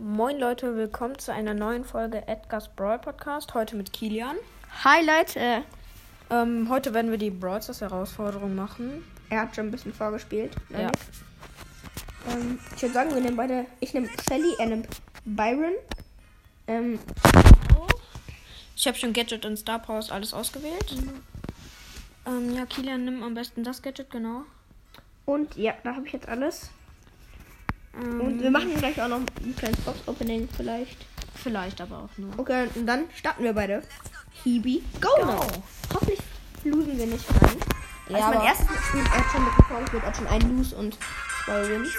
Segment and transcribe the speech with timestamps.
[0.00, 3.54] Moin Leute, willkommen zu einer neuen Folge Edgar's Brawl Podcast.
[3.54, 4.36] Heute mit Kilian.
[4.84, 5.64] Hi Leute.
[6.30, 9.04] Ähm, heute werden wir die Brawl Stars Herausforderung machen.
[9.30, 10.54] Er hat schon ein bisschen vorgespielt.
[10.70, 10.80] Ja.
[10.82, 10.94] Janik.
[12.30, 13.66] Ähm, ich würde sagen, wir nehmen beide.
[13.80, 14.88] Ich nehme Shelly, er nimmt
[15.24, 15.72] Byron.
[16.66, 16.98] Ähm,
[18.76, 20.94] Ich habe schon Gadget und Star Powers alles ausgewählt.
[22.26, 24.44] Ähm, ja, Kilian, nimm am besten das Gadget, genau.
[25.26, 26.70] und ja, da habe ich jetzt alles.
[28.00, 30.96] Ähm, Und wir machen gleich auch noch ein kleines Box-Opening vielleicht.
[31.34, 32.38] vielleicht aber auch nur.
[32.38, 33.82] Okay, und dann starten wir beide.
[34.44, 35.24] Hibi, go, Go.
[35.26, 35.46] now.
[35.94, 36.20] Hoffentlich
[36.64, 37.56] losen wir nicht rein.
[38.08, 40.26] Ja, also mein aber- erstes Spiel, er hat schon mit dem vorgespielt, er hat schon
[40.26, 40.96] ein Lose und
[41.44, 41.90] zwei Wins.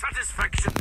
[0.00, 0.72] satisfaction.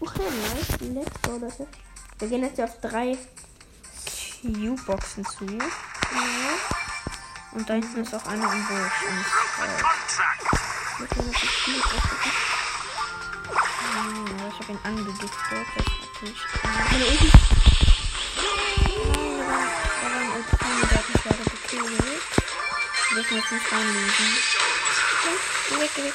[0.00, 0.80] Okay, nice.
[0.94, 1.66] Let's go, Leute.
[2.18, 3.16] Wir gehen jetzt auf drei.
[4.44, 5.44] U-Boxen zu.
[7.52, 8.92] Und da hinten ist auch eine im Busch.
[11.02, 12.30] Wir können auf das Spiel aussuchen.
[14.38, 15.30] ja, ich habe ihn angegiftet.
[15.50, 16.40] Das ist natürlich.
[16.62, 17.30] Meine Ulti.
[18.38, 18.86] Nein,
[19.36, 19.66] da war,
[19.98, 22.22] da war ein Ultraman, der hat mich leider gekillt.
[23.08, 24.28] Wir dürfen jetzt nicht reinlesen.
[25.80, 26.14] Weg, weg.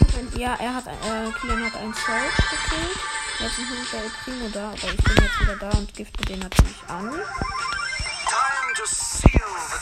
[0.00, 2.98] Hat ein, ja, er hat, äh, Kilian hat einen Search gekillt.
[3.40, 6.24] Jetzt ist noch der El Primo da, aber ich bin jetzt wieder da und gifte
[6.24, 7.10] den natürlich an.
[7.10, 9.30] Time to seal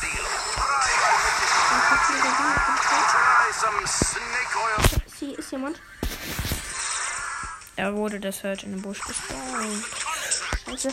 [0.00, 0.08] the
[5.18, 5.80] Sie ist jemand.
[7.76, 9.84] Er wurde der Search in den Busch gespawnt.
[10.64, 10.88] Scheiße.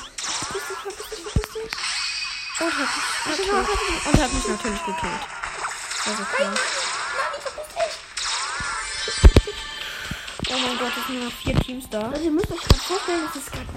[2.57, 5.21] Und hat mich, natürlich, und hat mich natürlich gekillt.
[6.05, 6.53] Also klar.
[10.49, 12.09] Oh mein Gott, es sind nur noch vier Teams da.
[12.09, 13.67] Also ihr müsst euch gerade vorstellen, es ist gerade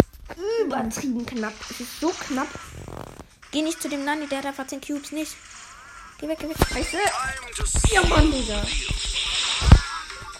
[0.64, 1.54] übertrieben knapp.
[1.70, 2.48] Es ist so knapp.
[3.50, 5.34] Geh nicht zu dem Nani, der hat einfach 10 Cubes nicht.
[6.18, 6.56] Geh weg, geh weg.
[6.72, 6.98] Scheiße.
[7.92, 8.62] Ja, Mann, Digga.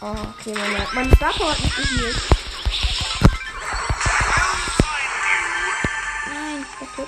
[0.00, 2.16] Oh, okay, meine, meine Star Power hat nicht gehealt.
[6.26, 6.66] Nein.
[6.80, 7.06] Okay.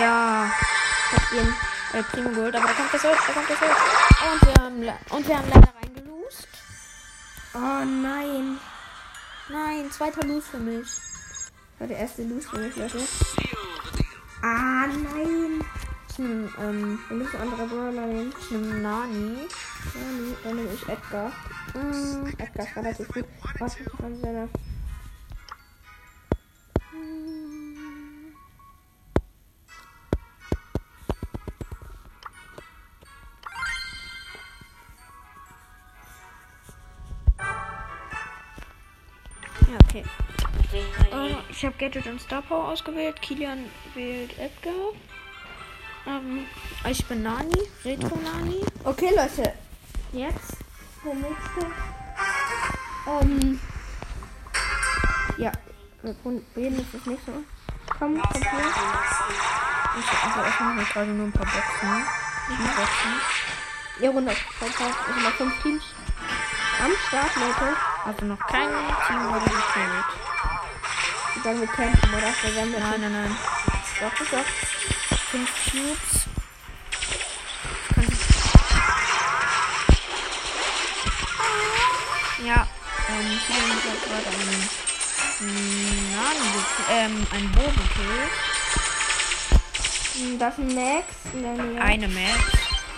[0.00, 0.52] Ja.
[1.10, 1.54] Ich hab ihren.
[1.92, 3.76] El Primo geholt, aber da kommt der Search, da kommt der Search.
[4.32, 6.48] Und wir haben, und wir haben leider reingelost.
[7.52, 8.60] Oh nein.
[9.48, 10.86] Nein, zweiter Lose für mich.
[10.86, 13.00] Das war der erste Loose für mich, Leute.
[14.42, 15.64] Ah, nein.
[16.10, 18.32] Ich nehme, ähm, Wir müssen andere Brawler nehmen.
[18.38, 19.46] ich nehme Nani.
[19.94, 21.32] Nee, dann nehme ich Edgar.
[21.74, 23.24] Mm, Edgar ist relativ gut.
[23.60, 24.48] Was ist von seiner.
[39.68, 40.04] Ja, okay.
[41.12, 43.22] Äh, ich habe Gadget und Star Power ausgewählt.
[43.22, 44.92] Kilian wählt Edgar.
[46.06, 46.46] Ähm,
[46.88, 48.64] ich bin Nani, Retro Nani.
[48.84, 49.52] Okay, Leute.
[50.12, 50.56] Jetzt
[51.04, 51.66] der nächste.
[53.06, 53.60] Ähm.
[55.38, 55.52] Ja.
[56.02, 57.32] Wir probieren jetzt das nächste.
[57.98, 59.00] Komm, komm hier.
[59.98, 62.04] Ich also mir gerade nur ein paar Boxen.
[62.48, 63.20] Die Boxen.
[64.00, 64.32] Ja, runter.
[64.32, 65.84] Sind noch fünf Teams.
[66.82, 67.76] Am Start, Leute.
[68.06, 68.68] Also noch kein
[69.06, 69.50] Team wurde.
[71.36, 72.32] Ich sagen wir campen, oder?
[72.42, 73.36] Wir Nein, nein, nein.
[74.00, 74.79] Doch, doch.
[75.30, 76.26] Fünf Cubes.
[82.44, 82.66] Ja,
[83.08, 84.68] ähm, Kilian hat gerade einen
[85.40, 88.32] gekillt, ähm, einen Bo gekillt.
[90.14, 91.82] Hm, Das ist ein Max in der Nähe.
[91.82, 92.40] Eine Max.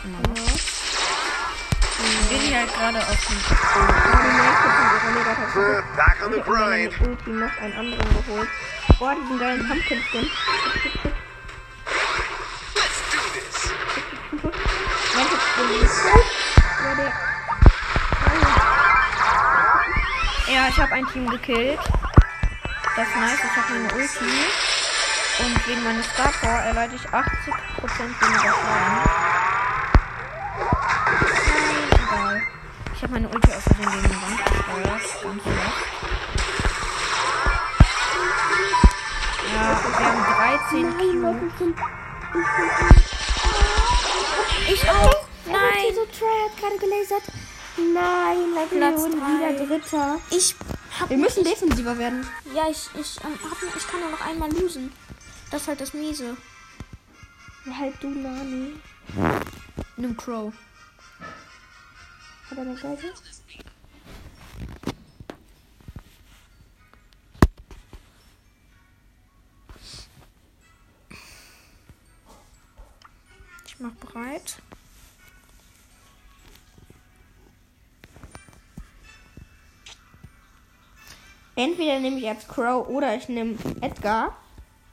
[0.04, 0.34] Immer noch.
[0.34, 2.30] Genau.
[2.30, 5.84] Wir sind halt gerade auf dem Ja, Mega-Taste.
[5.96, 7.00] Back on the Ich grind.
[7.00, 8.48] Ulti noch einen anderen geholt.
[8.98, 10.30] Boah, diesen geilen Pumpkin-Skin.
[16.84, 17.12] Ja, der.
[20.54, 21.80] Ja, ich habe ein Team gekillt.
[22.96, 24.46] Das ist nice, ich habe meine Ulti.
[25.38, 27.14] Und wegen meines Star Power erleide ich 80%
[28.20, 29.00] weniger Schaden.
[31.48, 32.42] Nein, egal.
[32.94, 35.04] Ich habe meine Ulti aus Versehen gegen die Wand gesteuert.
[35.22, 35.92] Ganz schlecht.
[39.54, 39.64] Ja,
[39.98, 40.22] wir haben
[40.70, 41.74] 13 Cubes.
[44.68, 45.21] Ich auch.
[45.92, 46.06] Nein.
[46.06, 47.22] So Try hat gerade gelasert.
[47.76, 50.20] Nein, Leute, wir wurden wieder Dritter.
[50.30, 50.54] Ich
[50.98, 52.26] hab Wir müssen defensiver werden.
[52.54, 54.92] Ja, ich, ich, ähm, hab, ich kann nur noch einmal losen.
[55.50, 56.36] Das ist halt das Miese.
[57.78, 58.74] Halt du, Nani.
[59.96, 60.52] Nimm Crow.
[62.50, 63.12] Hat er eine Geige?
[73.66, 74.56] Ich mach bereit.
[81.56, 84.36] Entweder nehme ich jetzt Crow oder ich nehme Edgar.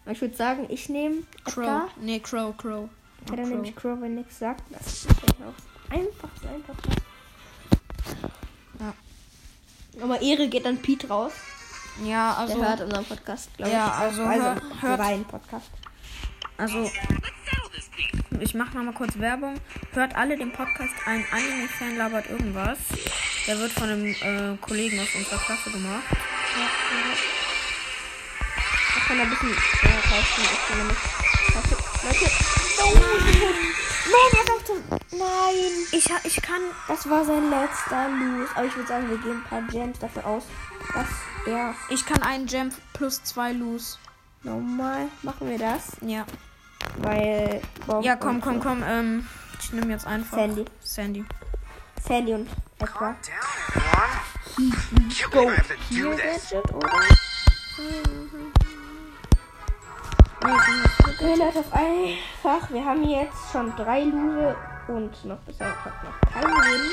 [0.05, 1.57] Ich würde sagen, ich nehme Crow.
[1.63, 1.87] Edgar.
[2.01, 2.89] Nee, Crow, Crow.
[3.21, 3.47] Okay, dann Crow.
[3.49, 4.63] nehme ich Crow, wenn nichts sagt.
[4.71, 6.75] Das ist auch einfach einfach.
[8.79, 8.93] Ja.
[10.03, 11.33] Aber Ehre geht dann Pete raus.
[12.03, 12.63] Ja, Der also.
[12.63, 13.93] hört unseren Podcast, glaube Ja, ich.
[13.93, 15.69] also also hör- hört- rein Podcast.
[16.57, 16.89] Also,
[18.39, 19.55] ich mache noch mal kurz Werbung.
[19.93, 22.77] Hört alle den Podcast Ein Anime-Fan labert irgendwas.
[23.47, 26.03] Der wird von einem äh, Kollegen aus unserer Klasse gemacht.
[28.97, 30.47] Ich kann ein bisschen äh, rausgehen.
[30.53, 30.97] Ich kann nämlich.
[31.53, 31.75] Leute,
[32.05, 32.31] Leute.
[32.81, 32.99] Oh,
[34.11, 34.73] Nein, er sagte.
[35.11, 35.71] Nein.
[35.91, 36.61] Ich, ha- ich kann.
[36.87, 38.49] Das war sein letzter Lose.
[38.55, 40.43] Aber ich würde sagen, wir geben ein paar Gems dafür aus,
[40.93, 41.07] dass
[41.47, 41.73] er.
[41.89, 43.97] Ich kann einen Gem plus zwei Lose.
[44.43, 45.97] Normal machen wir das.
[46.01, 46.25] Ja.
[46.97, 47.61] Weil.
[47.85, 48.83] Bob Ja, komm, komm, komm.
[48.85, 49.27] Ähm,
[49.59, 50.37] ich nehme jetzt einfach.
[50.37, 50.65] Sandy.
[50.81, 51.25] Sandy.
[52.05, 53.15] Sandy und Edgar.
[55.89, 56.49] Hier this.
[56.49, 56.89] Gadget, oder?
[60.39, 62.69] Okay, Leute, auf einfach.
[62.71, 64.55] Wir haben jetzt schon drei Lose
[64.87, 66.91] und noch bisher hat noch kein Leben.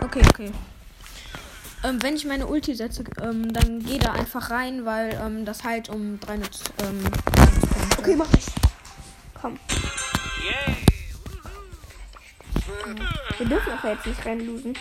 [0.00, 0.52] Okay, okay.
[1.82, 5.64] Ähm, wenn ich meine Ulti setze, ähm, dann geh da einfach rein, weil ähm, das
[5.64, 7.04] halt um 300 ähm.
[7.98, 8.46] Okay, mach ich.
[9.40, 9.58] Komm.
[13.38, 14.78] Wir dürfen aber jetzt nicht reinlosen.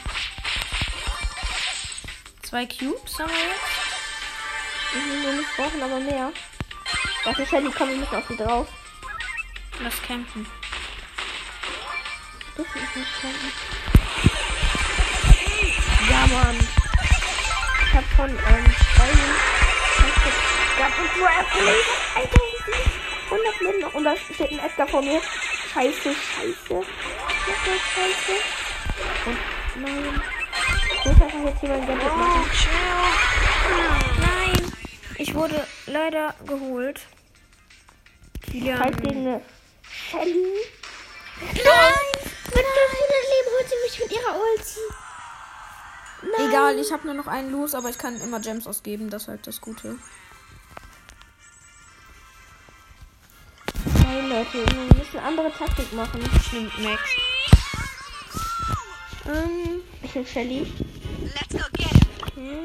[2.42, 3.74] Zwei Cubes haben wir jetzt.
[4.94, 6.32] Mhm, Wir nicht brauchen aber mehr.
[7.26, 8.68] Dafür Shelly, komm, wir müssen auf die drauf.
[9.82, 10.46] Lass campen.
[12.58, 13.52] Dürfen wir nicht campen.
[16.10, 16.60] Ja, Mann.
[17.88, 19.10] Ich hab von, ähm, zwei
[20.78, 21.86] gehabt und Grab gelegt.
[22.16, 23.94] Alter, das ist 100 Leben noch.
[23.94, 25.22] Und da steht ein Edgar vor mir.
[25.74, 26.86] Scheiße, scheiße.
[27.96, 28.36] Scheiße.
[29.26, 29.38] Und
[29.82, 30.22] nein.
[30.94, 32.46] Ich muss einfach jetzt hier mein Gadget machen.
[34.20, 34.74] Nein!
[35.18, 37.02] Ich wurde leider geholt.
[38.44, 38.80] Kilian.
[38.80, 39.42] Halt gegen eine
[39.82, 40.58] Shelly.
[41.42, 41.54] Nein!
[42.46, 44.80] Mit 500 Leben holt sie mich mit ihrer Ulti.
[46.22, 46.50] Nein.
[46.50, 49.10] Egal, ich habe nur noch einen los, aber ich kann immer Gems ausgeben.
[49.10, 49.98] Das ist halt das Gute.
[54.34, 56.20] Leute, wir müssen eine andere Taktik machen.
[56.36, 57.02] Ich nehme Max.
[59.28, 60.74] Ähm, ich bin Shelly.
[62.26, 62.60] Okay.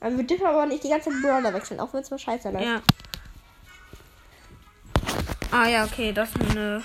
[0.00, 2.48] Aber wir dürfen aber nicht die ganze Zeit Brawler wechseln, auch wenn es mal scheiße
[2.48, 2.64] läuft.
[2.64, 2.80] Ja.
[5.50, 6.82] Ah ja, okay, das ist eine.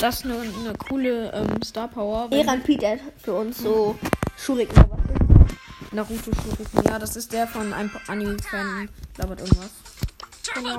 [0.00, 2.28] Das ist eine, eine coole ähm, Star Power.
[2.30, 3.98] Eran Pete hat für uns so
[4.36, 4.84] Schuriken.
[5.90, 6.84] Naruto Shuriken.
[6.84, 8.88] Ja, das ist der von einem Anime-Fan.
[9.16, 9.70] Labert irgendwas.
[10.54, 10.78] Genau.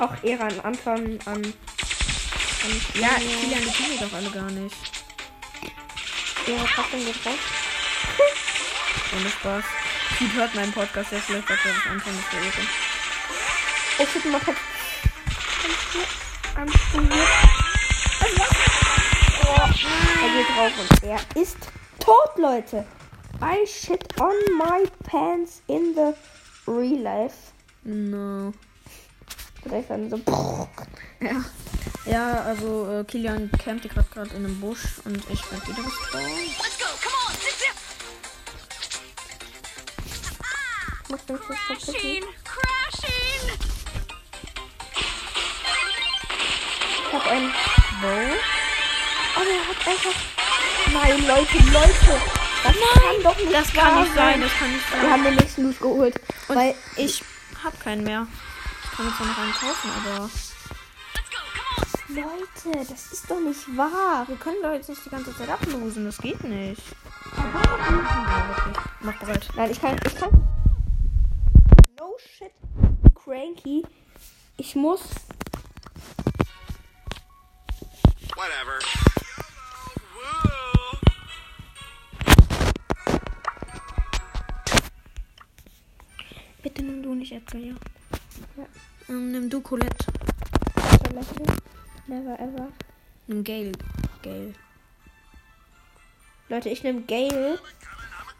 [0.00, 1.42] Auch Eran, Anton, an.
[1.42, 1.52] an
[2.94, 4.74] Ja, Kilian, die kennen die doch alle gar nicht.
[6.46, 7.38] Eran trotzdem raus.
[9.14, 9.64] Ohne Spaß.
[10.16, 12.54] Pete hört meinen Podcast ja vielleicht, sagt er das Anfang des Jahres.
[13.98, 14.56] Oh, shit, man hat.
[16.56, 17.12] Anspielt.
[19.44, 19.60] Oh,
[20.22, 21.58] er geht drauf und er ist
[21.98, 22.86] tot, Leute.
[23.42, 26.14] I shit on my pants in the
[26.66, 27.52] real life.
[27.84, 28.54] No.
[29.64, 30.20] Direkt dann so.
[31.20, 31.44] Ja.
[32.06, 36.24] Ja, also äh, Kilian campt gerade gerade in einem Busch und ich werde wieder gespawnt.
[36.58, 36.86] Let's go.
[37.02, 37.34] Come on.
[41.78, 42.24] Zip, zip.
[47.06, 47.50] Ich hab einen.
[48.00, 48.08] Bow?
[49.36, 50.16] Oh, der hat einfach.
[50.92, 52.20] Nein, Leute, Leute.
[52.62, 55.10] Das kann doch nicht Das kann nicht sein, das kann nicht Wir sein.
[55.10, 56.20] haben den nächsten Loot geholt.
[56.48, 57.22] Und weil ich
[57.62, 58.26] hab keinen mehr.
[58.90, 60.30] Ich kann zwar noch einen kaufen, aber.
[62.08, 64.26] Leute, das ist doch nicht wahr.
[64.26, 66.82] Wir können doch jetzt nicht die ganze Zeit ablosen, das geht nicht.
[67.36, 68.84] Wirklich.
[69.00, 69.48] Mach bereit.
[69.54, 69.96] Nein, ich kann.
[70.04, 70.30] Ich kann.
[71.98, 72.52] No shit.
[73.14, 73.86] Cranky.
[74.56, 75.02] Ich muss.
[78.34, 78.78] Whatever.
[86.62, 87.74] Bitte nimm du nicht Edgar, ja.
[88.56, 88.64] Ja.
[89.08, 90.06] Ähm, nimm du Colette.
[92.06, 92.68] Never ever.
[93.26, 93.72] Nimm Gale.
[94.22, 94.54] Gale.
[96.48, 97.58] Leute, ich nehme Gale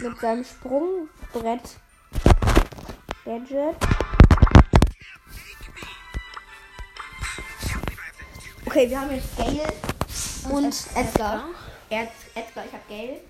[0.00, 1.76] mit seinem Sprungbrett.
[3.24, 3.76] Gadget.
[8.66, 9.72] Okay, wir haben jetzt Gale
[10.50, 11.44] und Edgar.
[11.90, 13.20] Er hat Edgar, ich hab Gale.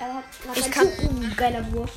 [0.00, 0.24] Er hat
[0.56, 1.92] Ich kann- geiler Wurf.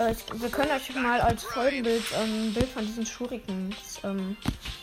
[0.00, 4.34] Äh, wir können euch mal als Folgenbild ähm, ein Bild von diesen Schurikens ähm,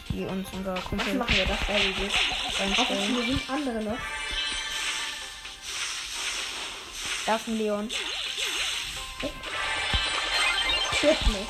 [0.10, 3.98] die uns unser Was Kumpel machen wir das da wie Auch hier sind andere noch.
[7.26, 7.90] Da ist ein Leon.
[10.98, 11.50] Stirbt nicht.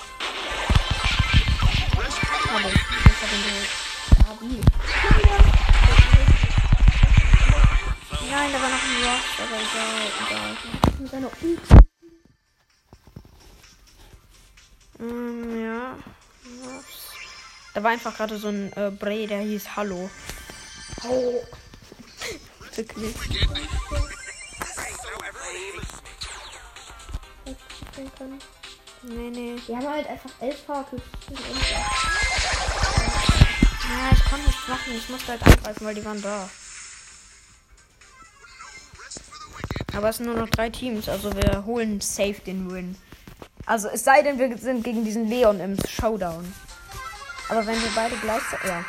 [1.91, 3.67] Aber ich hab ihn geholt.
[8.31, 10.51] Nein, da war noch ein Ross, aber egal, egal.
[10.99, 11.86] Mit seiner Ult.
[14.99, 15.97] Ähm, ja.
[16.63, 17.11] Ross.
[17.73, 20.09] Da war einfach gerade so ein äh, Bray, der hieß Hallo.
[21.07, 21.43] Oh.
[22.75, 23.15] Wirklich.
[29.03, 29.55] Nee, nee.
[29.65, 31.03] Wir haben halt einfach elf Powercubes.
[33.89, 34.95] Ja, ich konnte nichts machen.
[34.97, 36.49] Ich musste halt angreifen, weil die waren da.
[39.95, 42.95] Aber es sind nur noch drei Teams, also wir holen safe den Win.
[43.67, 46.53] Also es sei denn, wir sind gegen diesen Leon im Showdown.
[47.49, 48.15] Aber wenn wir beide.
[48.65, 48.85] Ja.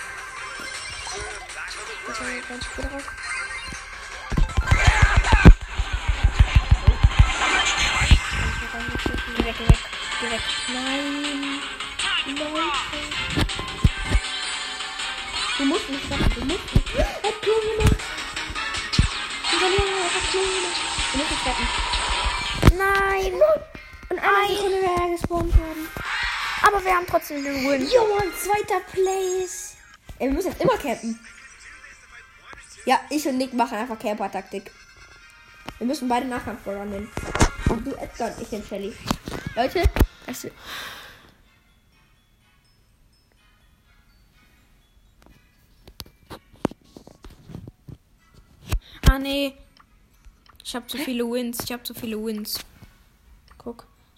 [9.37, 9.78] Geh weg, geh weg,
[10.20, 10.40] geh weg.
[10.73, 11.61] Nein.
[12.37, 12.73] Leute.
[15.58, 16.97] Du musst nicht machen, du musst nicht.
[16.97, 17.97] Er hat Klo gemacht.
[19.50, 20.80] Junge er hat Klo gemacht.
[21.12, 21.66] Du musst es retten.
[22.78, 23.77] Nein!
[24.10, 25.88] Und eine Sekunde wäre gespawnt worden.
[26.62, 27.82] Aber wir haben trotzdem den Win.
[27.82, 29.76] Junge, zweiter Place.
[30.18, 31.18] Ey, wir müssen jetzt immer campen.
[32.84, 34.70] Ja, ich und Nick machen einfach Camper-Taktik.
[35.78, 37.10] Wir müssen beide Nachkampf nehmen.
[37.68, 38.94] Und du Edgar und ich den Shelly.
[39.54, 39.82] Leute,
[40.26, 40.46] es
[49.08, 49.54] Ah, nee.
[50.64, 51.60] Ich habe zu viele Wins.
[51.64, 52.58] Ich habe zu viele Wins.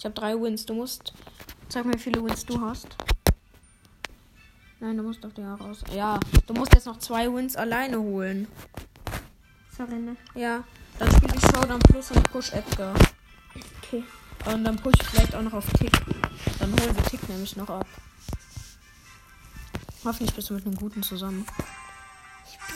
[0.01, 0.65] Ich habe drei Wins.
[0.65, 1.13] Du musst.
[1.69, 2.89] Sag mir, wie viele Wins du hast.
[4.81, 5.85] Nein, du musst doch der raus.
[5.95, 8.49] Ja, du musst jetzt noch zwei Wins alleine holen.
[9.77, 10.17] Sorry, ne?
[10.35, 10.65] Ja.
[10.99, 12.95] Dann spiele ich Showdown Plus und push Edgar.
[13.83, 14.03] Okay.
[14.47, 15.93] Und dann push ich vielleicht auch noch auf Tick.
[16.59, 17.87] Dann holen wir Tick nämlich noch ab.
[20.03, 21.45] Hoffentlich bist du mit einem Guten zusammen.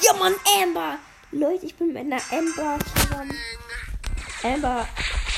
[0.02, 0.98] Ja, Mann, Amber.
[1.32, 3.34] Leute, ich bin mit einer Amber zusammen.
[4.42, 4.86] Amber,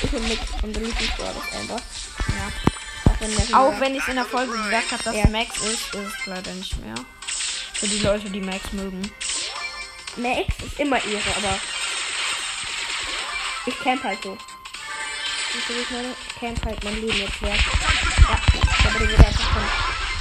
[0.03, 1.81] ich und Nick, unser Lieblingswort ist Amber.
[2.27, 3.11] Ja.
[3.11, 5.27] Auch wenn, der Auch wenn ich es in der Folge gesagt habe, dass Ja.
[5.27, 6.95] Max ist, ist es leider nicht mehr.
[7.73, 9.11] Für die Leute, die Max mögen.
[10.17, 11.59] Max ist immer ihre, aber
[13.65, 14.37] ich camp halt so.
[15.57, 17.59] Ich camp halt mein Leben jetzt wert.
[17.59, 19.63] Ja, ich habe die wieder einfach von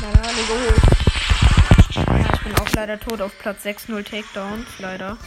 [0.01, 0.83] meiner Hand geholt.
[1.91, 5.19] Ja, ich bin auch leider tot auf Platz 6-0 Takedowns, leider.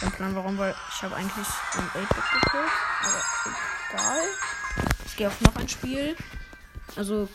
[0.00, 2.70] Kein Plan warum, weil ich habe eigentlich ein 8-Bit gekillt.
[3.02, 3.22] Aber
[3.90, 4.22] egal.
[5.06, 6.16] Ich gehe auf noch ein Spiel.
[6.96, 7.28] Also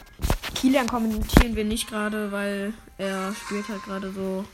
[0.56, 4.46] Kilian kommentieren wir nicht gerade, weil er spielt halt gerade so.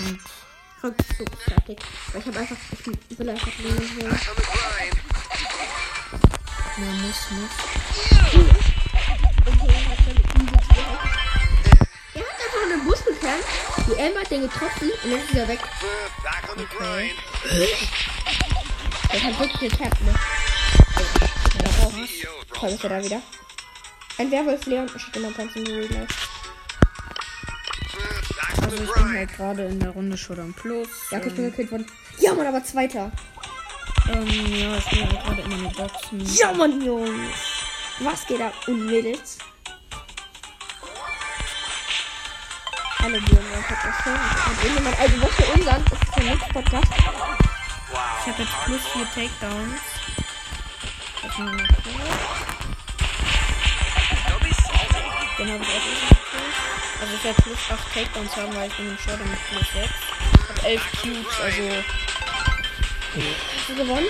[0.00, 0.20] Und
[0.82, 1.78] Rückzugstaktik.
[2.12, 2.56] Weil ich habe einfach,
[3.08, 4.20] ich will einfach the grind.
[6.78, 7.50] mehr muss, muss.
[12.14, 13.44] Er hat einfach einen Bus gekannt.
[13.86, 15.60] Die Amber hat den getroffen und dann ist er weg.
[16.78, 17.12] Grind.
[19.12, 20.14] Der hat wirklich gecampt, ne?
[22.06, 23.22] CEO Toll ist er da wieder.
[24.18, 25.88] Ein Werwolf Leon steht immer ganz in Real.
[25.88, 26.08] Back
[28.58, 30.88] on Also ich bin halt gerade in der Runde Showdown Plus.
[31.10, 31.86] Ja, okay, ich bin gekillt worden.
[32.18, 33.12] Ja, Mann, aber Zweiter.
[34.08, 36.34] ähm, ja, ich bin halt gerade immer nur Boxen.
[36.36, 37.34] Ja, Mann, Jungs.
[38.00, 38.54] Was geht ab?
[38.66, 39.38] Und Mädels?
[42.98, 44.06] Hallo, Björn, mein Podcast.
[44.06, 46.92] Und irgendjemand, also was für unseren, das ist der nächste Podcast.
[48.20, 49.95] Ich habe jetzt plus 4 Takedowns.
[51.36, 51.68] Den habe ich
[55.38, 56.56] auch nicht gekillt.
[56.98, 59.90] Also ich werde plus 8 Takedowns haben, weil ich bin im Showdown mit plus 6.
[60.32, 61.62] Ich habe 11 Cubes, also...
[63.12, 64.06] Hast du gewonnen?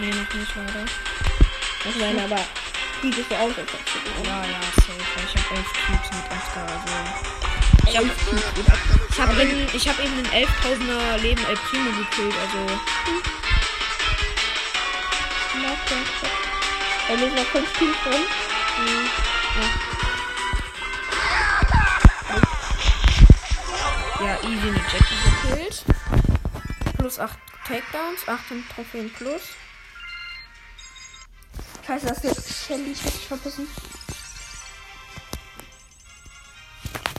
[0.00, 0.84] Nee, noch nicht leider.
[1.90, 2.40] Ich meine, aber
[3.02, 3.72] die bist du auch jetzt.
[3.74, 4.26] hast du.
[4.26, 4.96] Ja, ja, safe.
[5.26, 6.92] Ich habe 11 Cubes mit Edgar, also...
[7.86, 8.08] Ich habe
[9.10, 12.80] ich hab eben, ich hab eben den 11.000er Leben El Primo gekillt, also...
[15.52, 18.24] Mir sind noch fünf Teams drin.
[24.20, 25.16] Ja, easy mit Jackie
[25.48, 25.84] gekillt.
[26.98, 29.42] Plus 8 Takedowns, 8 Trophäen plus.
[31.84, 32.92] Scheiße, das ist Shelly.
[32.92, 33.66] Ich hab dich verbissen.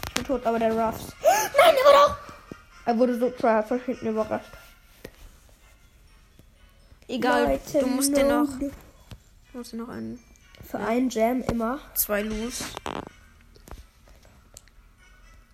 [0.07, 1.13] Ich bin tot, aber der Ruffs.
[1.21, 2.17] Nein, der war doch!
[2.85, 3.29] Er wurde so
[3.67, 4.60] von hinten überrascht.
[7.08, 8.43] Egal, Leute, du musst dir no.
[8.43, 8.60] noch...
[8.60, 10.20] Du musst dir noch einen...
[10.70, 11.79] Für einen Jam immer.
[11.96, 12.63] Zwei Loose.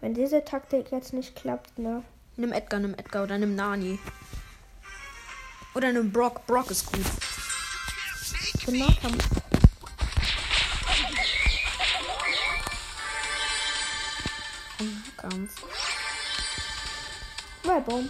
[0.01, 2.03] Wenn diese Taktik jetzt nicht klappt, ne?
[2.35, 3.99] Nimm Edgar, nimm Edgar oder nimm Nani.
[5.73, 6.45] Oder nimm Brock.
[6.45, 7.05] Brock ist gut.
[8.53, 9.27] Ich bin Nahkampf.
[15.17, 15.63] Kampf.
[17.63, 18.09] Wellbomb.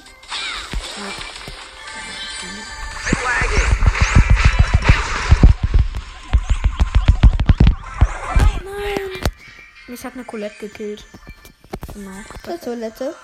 [8.63, 9.21] Nein.
[9.87, 11.05] Mich hat eine Colette gekillt.
[11.93, 12.21] Genau.
[12.43, 13.15] Zur Toilette.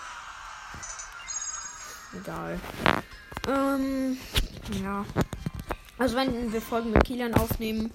[2.16, 2.60] Egal.
[3.48, 4.18] Ähm,
[4.82, 5.06] ja.
[5.98, 7.92] Also wenn wir Folgen mit Kilian aufnehmen,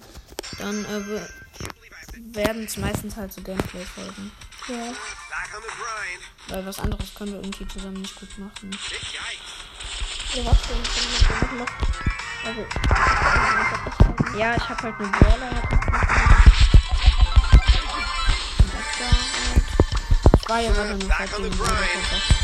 [0.57, 1.27] dann äh,
[2.35, 4.31] werden es meistens halt so Gameplay-Folgen.
[4.67, 4.93] Ja.
[6.49, 8.71] Weil was anderes können wir irgendwie zusammen nicht gut machen.
[10.33, 10.43] Denn?
[10.43, 11.71] Wir machen noch.
[12.45, 12.61] Also.
[14.37, 15.49] Ja, ich habe halt eine Brawler.
[15.49, 16.09] hab ich
[18.59, 19.09] Und war
[19.49, 19.63] halt.
[20.41, 20.99] Ich war ja gerade noch
[21.37, 21.81] gegen Brawler.
[21.81, 22.39] Ich hab.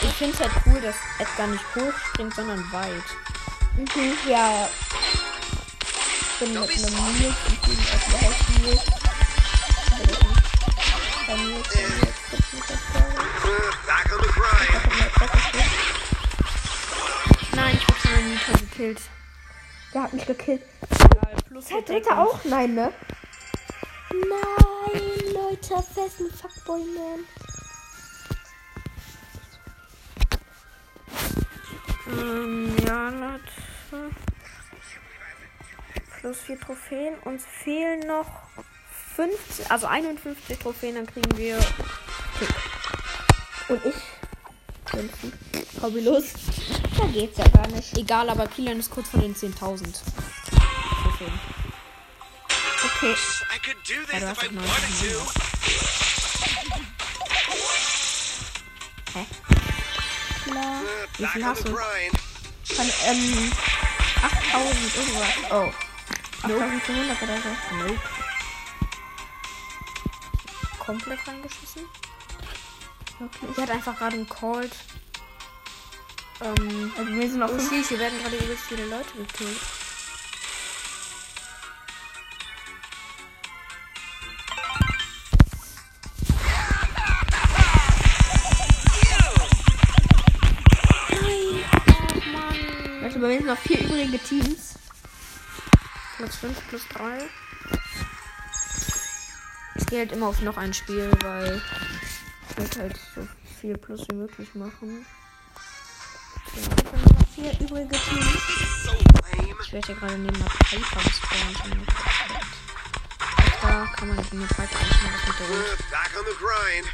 [0.00, 3.04] Ich finde es halt cool, dass Edgar nicht hoch springt, sondern weit.
[3.76, 4.68] Mhm, ja.
[6.20, 8.82] Ich bin mit einem Nils im Team, also der heißt Nils.
[9.92, 12.17] Aber das ist bei Nils,
[17.54, 19.00] Nein, ich hab schon Nita gekillt.
[19.92, 20.62] Der hat mich gekillt.
[21.48, 22.44] Plus Zeit dritter auch?
[22.44, 22.92] Nein, ne?
[24.10, 25.02] Nein,
[25.32, 27.24] Leute, festen Fuckboy, man.
[32.10, 34.14] Ähm, ja, Leute.
[36.20, 37.18] Plus vier Trophäen.
[37.24, 38.42] Uns fehlen noch
[39.16, 41.58] 50, also 51 Trophäen, dann kriegen wir.
[43.68, 43.94] Und ich.
[44.86, 45.32] Fünften.
[45.82, 46.24] Hobbylos.
[46.96, 47.96] Da geht's ja gar nicht.
[47.96, 51.40] Egal, aber Kilian ist kurz vor den 10.000 Trophäen.
[52.84, 53.14] Okay.
[53.14, 55.68] I could do this Ja, du if hast I doch wanted 90 to.
[60.44, 60.82] Klar.
[61.18, 61.76] Wie viel hast du?
[62.74, 63.52] Von, ähm,
[64.22, 65.28] 8000 irgendwas.
[65.50, 65.72] Oh.
[66.42, 67.48] 8500 oder so.
[67.76, 68.00] Nope.
[70.78, 71.82] Komplett reingeschissen.
[73.18, 73.56] Wirklich.
[73.56, 74.72] Sie hat einfach gerade einen Cold.
[76.40, 79.58] Ähm, Also wir sind noch oh, schieß, hier werden gerade übelst viele Leute gekillt.
[93.02, 94.74] Also bei mir sind noch vier übrige Teams.
[96.16, 97.18] Plus 5, plus 3.
[99.76, 101.60] Ich gehe halt immer auf noch ein Spiel, weil
[102.58, 103.28] ich will halt so
[103.60, 105.06] viel Plus wie möglich machen.
[106.46, 108.42] Es sind noch vier übrige Teams.
[109.60, 111.62] Ich werde hier gerade neben einer Piper gespawnt.
[113.62, 115.78] Da kann man mit einer Piper eigentlich mal was mit der Ult.
[115.90, 116.88] Back on the grind.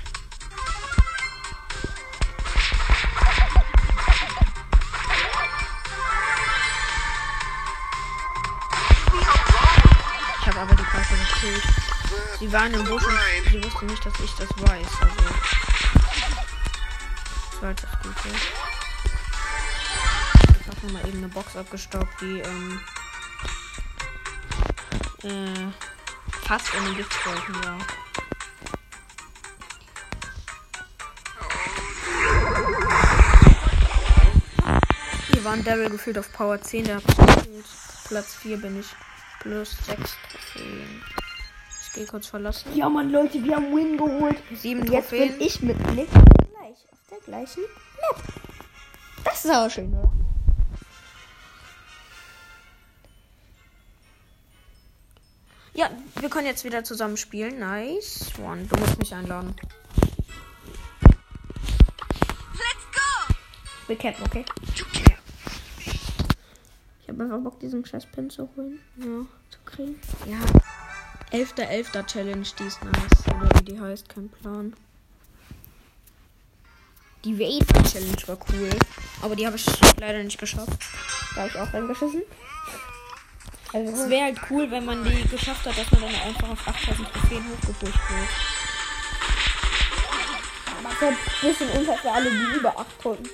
[10.41, 11.94] Ich habe aber die Piper gekillt.
[12.45, 13.19] Sie waren im Busch und
[13.51, 14.87] sie wusste nicht, dass ich das weiß.
[15.01, 15.25] Also.
[17.51, 18.29] Das war das Gute.
[20.61, 22.81] Ich habe nochmal eben eine Box abgestaubt, die ähm,
[25.23, 25.73] äh,
[26.47, 27.79] fast in den Giftwolken war.
[35.33, 37.67] Hier war ein Daryl gefühlt auf Power 10, der hat mich gekillt.
[38.07, 38.89] Platz 4 bin ich.
[39.41, 40.15] Plus 6 Trophäen.
[40.15, 40.24] Ich
[41.95, 42.75] gehe kurz verlassen.
[42.75, 44.37] Ja, Mann, Leute, wir haben Win geholt.
[44.53, 45.39] 7 Und jetzt Trophäen.
[45.39, 48.23] bin ich mit Nick gleich auf der gleichen Map.
[49.25, 50.13] Das ist aber schön, oder?
[55.73, 57.59] Ja, wir können jetzt wieder zusammen spielen.
[57.59, 58.65] Nice one.
[58.67, 59.55] Du musst mich einladen.
[62.53, 63.35] Let's go!
[63.89, 64.45] Wir campen, okay?
[67.03, 68.79] Ich habe einfach Bock, diesen scheiß Pin zu holen.
[68.99, 69.27] Ja.
[69.51, 70.01] Zu kriegen.
[70.27, 70.39] Ja.
[71.35, 72.07] 11.11.
[72.07, 73.27] Challenge, die ist nice.
[73.27, 74.73] Oder wie die heißt, kein Plan.
[77.25, 78.71] Die Vapor Challenge war cool.
[79.21, 79.67] Aber die habe ich
[79.99, 80.79] leider nicht geschafft.
[81.35, 82.23] Da habe ich auch reingeschissen.
[83.73, 86.69] Es Also, wäre halt cool, wenn man die geschafft hat, dass man dann einfach auf
[86.69, 88.29] 8000 Trophäen hochgepusht wird.
[90.85, 93.29] das ist ein bisschen unfair für alle, die über 8000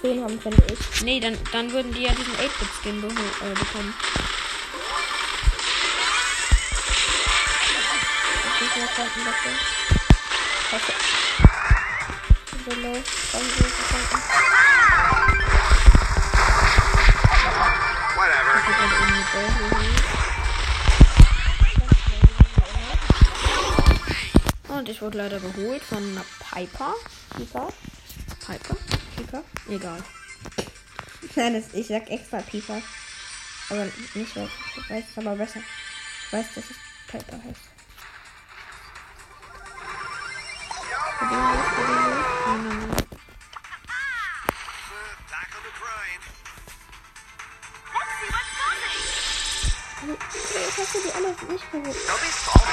[0.00, 1.02] Trophäen haben, finde ich.
[1.02, 3.92] Nee, dann, dann würden die ja diesen 8-Bit-Skin be äh, bekommen.
[8.74, 8.90] So so.
[24.74, 26.94] Und ich wurde leider geholt von einer Piper.
[27.36, 27.68] Pieper.
[28.44, 28.76] Piper?
[29.16, 29.44] Piper?
[29.68, 30.02] Egal.
[31.36, 32.82] Nein, das, ich sag extra Pieper.
[33.70, 33.84] Aber
[34.14, 35.60] nicht, weil ich weiß aber besser.
[36.26, 37.74] Ich weiß, dass es Piper heißt.
[41.14, 42.94] Let's see what's coming.
[50.02, 50.16] Also,
[50.82, 52.64] ich du die alle nicht hard.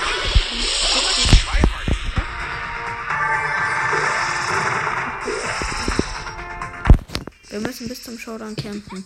[7.50, 9.06] Wir müssen bis zum Showdown kämpfen.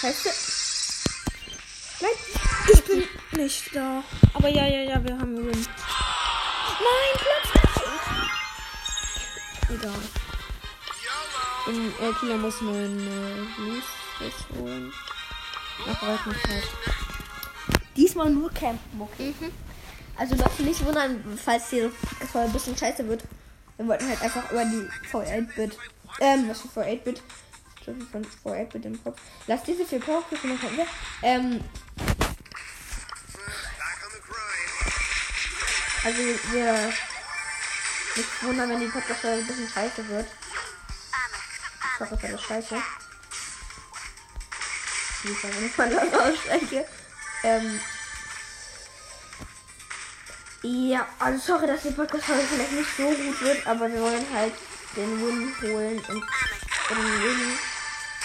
[0.00, 0.57] Scheiße.
[3.38, 4.02] Nicht da.
[4.34, 5.66] Aber ja, ja, ja, wir haben Win.
[6.80, 7.86] Nein, Platz.
[9.70, 9.92] Egal.
[11.68, 13.84] In, äh, Kila muss nur einen äh, Blues
[14.18, 14.92] jetzt holen.
[15.86, 16.64] Nach Breitenfeld.
[17.96, 19.32] Diesmal nur campen, okay?
[20.16, 23.22] Also Leute, nicht wundern, falls hier das ein bisschen scheiße wird.
[23.76, 25.78] Wir wollten halt einfach über die V8-Bit.
[26.18, 27.22] Ähm, was für V8-Bit?
[27.82, 29.20] Ich hab von V8-Bit im Kopf.
[29.46, 30.86] Lass diese vier Powerpunkte noch mal.
[31.22, 31.60] Ähm,
[36.04, 36.18] also
[36.52, 36.92] wir.
[38.16, 40.26] Nicht wundern, wenn die Podcast ein bisschen scheiße wird.
[41.94, 42.76] Ich hoffe, das ist scheiße.
[45.24, 46.84] Ich weiß nicht, wann das ausspreche.
[47.44, 47.80] Ähm.
[50.62, 54.54] Ja, also sorry, dass die Podcast-Folge vielleicht nicht so gut wird, aber wir wollen halt
[54.96, 56.24] den Win holen und
[56.90, 57.58] den Win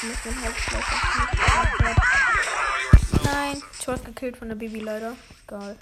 [0.02, 5.16] muss man halt vielleicht auch nicht Nein, ich wurde gekillt von der Baby leider.
[5.48, 5.78] Egal.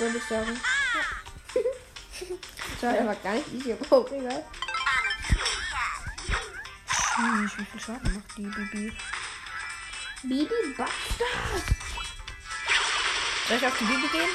[0.00, 0.60] Würde ich sagen.
[2.74, 4.44] Das war einfach gar nicht easy, aber auch egal.
[7.16, 8.96] Hm, wie viel Schaden macht die Baby?
[10.22, 11.64] Bibi Bastard!
[13.48, 14.28] Soll ich auf die Baby gehen?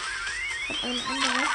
[0.70, 1.48] Ich hab eine andere.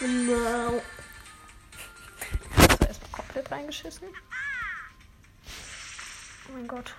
[0.00, 0.82] Genau.
[2.56, 4.08] Hast du erstmal komplett reingeschissen?
[6.48, 6.94] Oh mein Gott.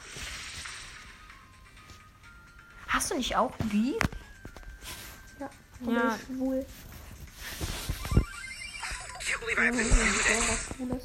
[2.95, 3.99] Hast du nicht auch wie?
[5.37, 5.49] Ja,
[5.81, 5.91] Ja.
[5.91, 6.17] ja.
[6.17, 6.65] schwul.
[9.37, 11.03] Have Ja, was Schwules.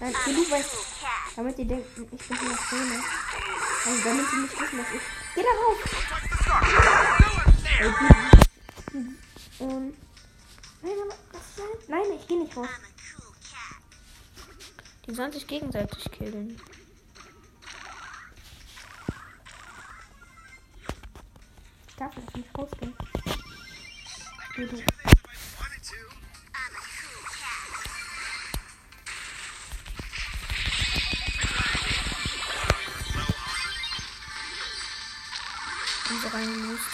[0.00, 0.70] Nein, für du weißt,
[1.36, 3.02] damit die denken, ich bin hier Szene.
[3.86, 5.02] Also damit sie nicht wissen, dass ich.
[5.34, 5.48] Geh da
[8.92, 9.16] Bibi.
[9.60, 9.94] Ähm.
[10.82, 11.16] Nein, aber?
[11.88, 12.68] Nein, ich geh nicht raus.
[15.06, 16.60] Die sollen sich gegenseitig killen.
[22.02, 22.94] Darf jetzt nicht rausgehen.
[24.56, 24.76] Geh du.
[36.34, 36.84] reingemusst.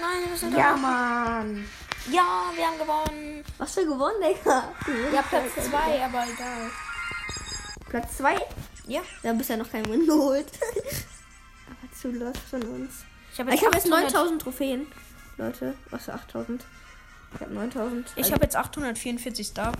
[0.00, 0.76] Nein, wir müssen Ja.
[0.76, 1.68] Mann!
[2.10, 3.44] Ja, wir haben gewonnen.
[3.58, 4.72] Was für gewonnen, Digga?
[5.12, 6.70] Ja, Platz 2, aber egal.
[7.88, 8.34] Platz 2?
[8.86, 9.02] Ja.
[9.20, 10.46] Wir haben bisher noch keinen Win geholt.
[11.66, 13.04] Aber zu los von uns.
[13.38, 14.86] Ich habe jetzt, habe jetzt 800 9000 Trophäen.
[15.36, 16.64] Leute, was für 8000?
[17.34, 18.08] Ich habe 9000.
[18.16, 19.72] Ich Also- habe jetzt 844 Star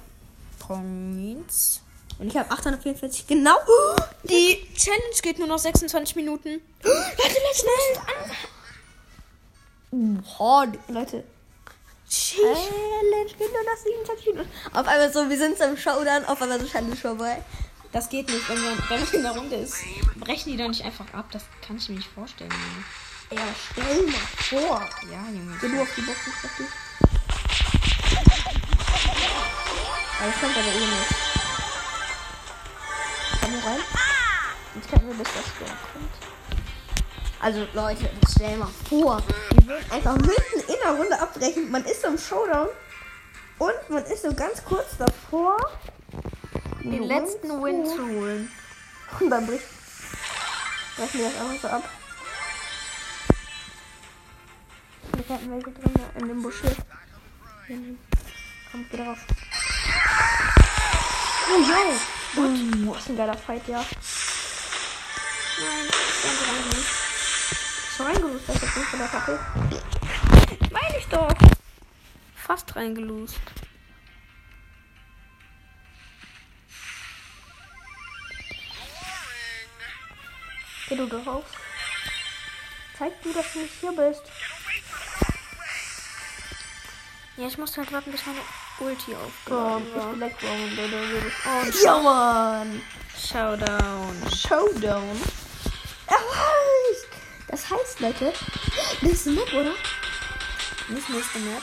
[0.60, 1.80] Points.
[2.20, 3.26] Und ich habe 844.
[3.26, 3.56] Genau.
[4.24, 6.60] Die Challenge geht nur noch 26 Minuten.
[6.82, 8.30] Leute, schnell.
[10.38, 11.24] Oh, Leute.
[12.08, 14.50] Challenge geht nur noch 27 Minuten.
[14.72, 17.42] Auf einmal so, wir sind im Showdown, auf einmal so Challenge vorbei.
[17.92, 19.76] Das geht nicht, wenn man, wenn man in der Runde ist.
[20.20, 21.26] Brechen die da nicht einfach ab?
[21.32, 22.50] Das kann ich mir nicht vorstellen.
[22.50, 22.84] Junge.
[23.30, 24.88] Ja, stell mal vor.
[25.10, 25.58] Ja, Junge.
[25.60, 26.64] Geh du auf die Box, auf die.
[30.18, 31.14] Aber das kommt aber eh nicht.
[33.40, 33.80] Komm hier rein.
[34.74, 36.14] Jetzt können wir bis das Sturm kommt.
[37.40, 41.70] Also Leute, stell mal vor, wir würden einfach mitten in der Runde abbrechen.
[41.70, 42.68] Man ist so im Showdown
[43.58, 45.56] und man ist so ganz kurz davor,
[46.82, 48.50] Den letzten Win zu holen.
[49.20, 49.64] Und dann bricht
[50.96, 51.97] brechen wir das einfach so ab.
[55.18, 56.62] Wir hatten welche drin in dem Busch.
[58.70, 59.18] Kommt raus.
[61.50, 62.40] Oh, yo!
[62.40, 63.84] Uh, was ein geiler Fight, ja.
[65.58, 65.88] Nein,
[66.22, 66.88] danke, danke nicht.
[67.96, 69.40] So reingerüstet, das ist nicht von der Fackel.
[70.70, 71.34] Meine ich doch.
[72.36, 73.40] Fast reingelost.
[80.88, 81.44] Geh du drauf.
[82.96, 84.22] Zeig du, dass du nicht hier bist.
[87.38, 88.40] Ja, ich muss halt warten, bis meine
[88.80, 89.14] Ulti
[89.46, 90.46] Komm, aufgeladen ich bin bitte.
[91.46, 92.82] Und Ja, Mann.
[93.16, 94.16] Showdown.
[94.36, 95.20] Showdown.
[96.08, 97.08] Erreicht.
[97.46, 98.32] Das heißt, Leute,
[99.02, 99.72] ein Map, oder?
[100.88, 101.62] Nicht nächste Map.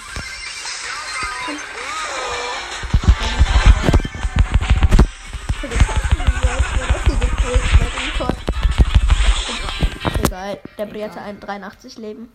[10.24, 12.32] Egal, der Brie hatte ein 83 Leben.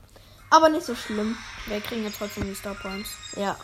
[0.51, 1.39] Aber nicht so schlimm.
[1.67, 3.11] Wir kriegen jetzt trotzdem die Star Points.
[3.37, 3.57] Ja.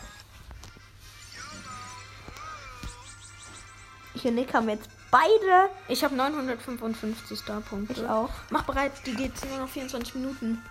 [4.15, 5.71] Ich und Nick haben jetzt beide.
[5.89, 8.01] Ich habe 955 Starpunkte.
[8.01, 8.31] Ich auch.
[8.51, 10.63] Mach bereit, die geht nur noch 24 Minuten.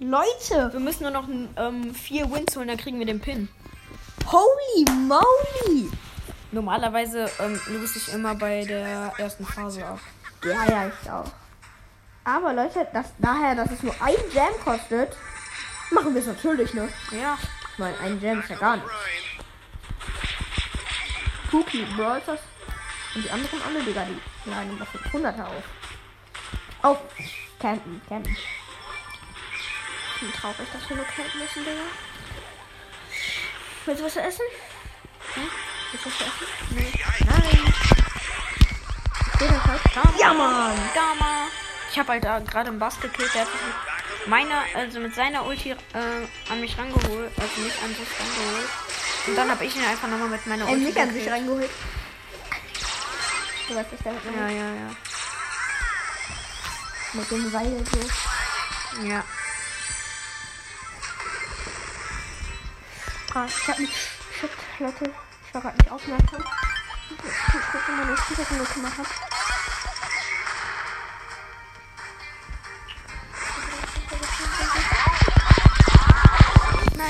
[0.00, 3.48] Leute, Wir müssen nur noch ähm, vier Wins holen, dann kriegen wir den Pin.
[4.26, 5.90] holy moly.
[6.52, 9.98] Normalerweise ähm, löse ich immer bei der ersten Phase ab.
[10.44, 11.24] Ja, ja, ich auch.
[12.22, 15.16] Aber Leute, das, daher, dass es nur ein Jam kostet,
[15.90, 16.88] machen wir es natürlich, ne?
[17.10, 17.38] Ja.
[17.76, 18.90] Meine, ein Jam ist ja gar nichts.
[21.52, 22.40] Cookie, Brawl Stars
[23.14, 25.64] und die anderen alle, Digga, die laden das mit 100er auf.
[26.82, 26.98] Auf
[27.58, 28.36] Campen, Campen.
[30.14, 31.82] Ich bin traurig, dass wir nur campen müssen, Digga.
[33.86, 34.44] Willst du was zu essen?
[35.34, 35.48] Hm?
[35.92, 36.46] Willst du was zu essen?
[36.70, 36.92] Nee.
[37.20, 37.74] Nein.
[39.38, 40.18] Das halt.
[40.18, 40.76] Ja, Mann!
[40.94, 41.46] Gamma.
[41.90, 43.48] Ich habe halt gerade einen Bass gekillt, der hat
[44.26, 45.76] meiner, also mit seiner Ulti äh,
[46.50, 48.68] an mich rangeholt, also nicht an sich rangeholt.
[49.26, 51.70] Und dann habe ich ihn einfach nochmal mit meiner Er Ulti mich an sich reingeholt.
[53.68, 54.90] Du weißt, was damit Ja, ja, ja.
[57.12, 59.02] Mit dem Seil so.
[59.02, 59.24] Ja.
[63.34, 63.92] Ah, ich hab nicht.
[64.40, 65.12] Shit, Leute.
[65.46, 66.44] Ich war gerade nicht aufmerksam.
[67.10, 69.37] Ich mal nicht, was ich nur gemacht habe.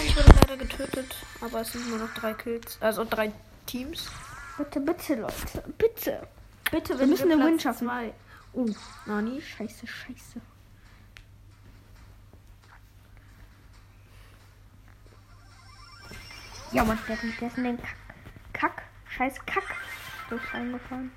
[0.04, 3.32] Ich wurde leider getötet, aber es sind nur noch drei Kills, also drei
[3.66, 4.10] Teams.
[4.56, 5.64] Bitte, bitte, Leute.
[5.78, 6.28] Bitte.
[6.70, 7.86] Bitte, Wir müssen den Win schaffen.
[7.86, 8.12] Zwei.
[8.52, 8.66] Oh,
[9.06, 9.40] Nani.
[9.40, 10.40] Scheiße, scheiße.
[16.72, 17.96] Ja, Mann, der, der ist in den Kack.
[18.52, 18.82] Kack.
[19.16, 19.64] Scheiß Kack.
[20.28, 21.10] Durch reingefallen.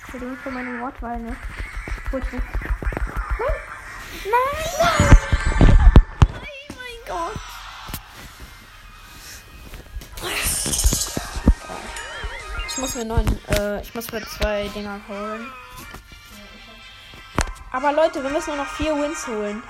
[0.00, 1.34] Entschuldigung für meine Wortwahl, ne?
[2.12, 2.42] Gut, gut.
[4.24, 4.30] Nein!
[4.30, 5.16] Nein!
[5.30, 5.35] Mein
[7.06, 7.38] Gott.
[12.68, 13.24] Ich muss mir neun,
[13.56, 15.46] äh, ich muss mir zwei Dinger holen.
[17.72, 19.62] Aber Leute, wir müssen nur noch vier Wins holen.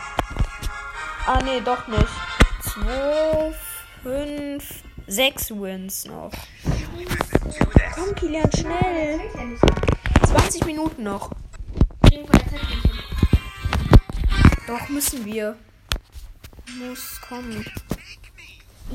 [1.26, 2.08] Ah, nee, doch nicht.
[2.62, 3.54] Zwei,
[4.02, 6.32] fünf, sechs Wins noch.
[7.94, 9.20] Komm, Kilian, schnell.
[10.26, 11.30] 20 Minuten noch.
[14.66, 15.56] Doch, müssen wir.
[16.74, 17.64] Muss kommen.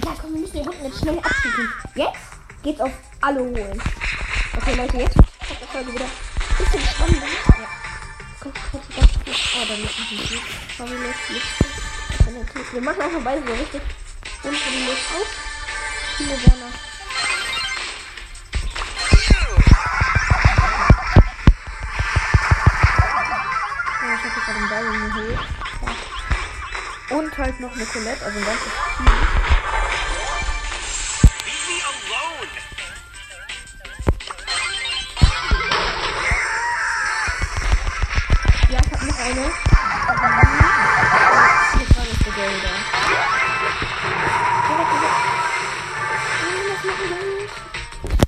[0.04, 1.74] Ja, komm, wir müssen den Hund jetzt schnell abschicken.
[1.96, 2.18] Jetzt
[2.64, 3.82] geht's auf alle holen.
[4.58, 5.28] Okay, Leute, jetzt kommt
[5.62, 6.06] die Folge wieder
[6.58, 7.28] bisschen spannender.
[7.28, 7.68] Ja.
[8.40, 9.08] Komm, komm, komm, komm.
[9.26, 10.44] Oh, da muss ich nicht.
[12.28, 13.82] Der Typ- Wir machen mal beide so richtig.
[14.44, 15.28] Und die Licht auf.
[16.18, 16.72] Viele Werner.
[27.32, 29.06] Und halt noch eine Colette, also ein ganzes Team.
[31.46, 32.52] Leave me alone.
[38.70, 39.46] Ja, ich hab noch eine.
[41.78, 42.76] Hier gerade ist der Gelder.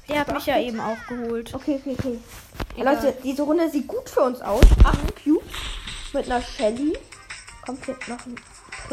[0.08, 1.54] Der hat mich ja eben auch geholt.
[1.54, 2.20] Okay, okay, okay.
[2.78, 2.84] Ja.
[2.94, 4.64] Leute, diese Runde sieht gut für uns aus.
[4.86, 5.44] Acht Cubes
[6.14, 6.98] mit einer Shelly.
[7.66, 8.36] Kommt jetzt noch ein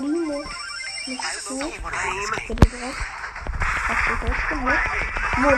[0.00, 0.44] Primo.
[1.06, 1.58] Nicht so.
[2.48, 2.96] Bitte drauf.
[3.88, 4.90] Hast du das gemacht?
[5.38, 5.48] Mo.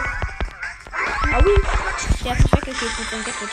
[1.36, 1.56] Aui.
[2.24, 3.50] Der hat mich weggekillt mit seinem Gadget.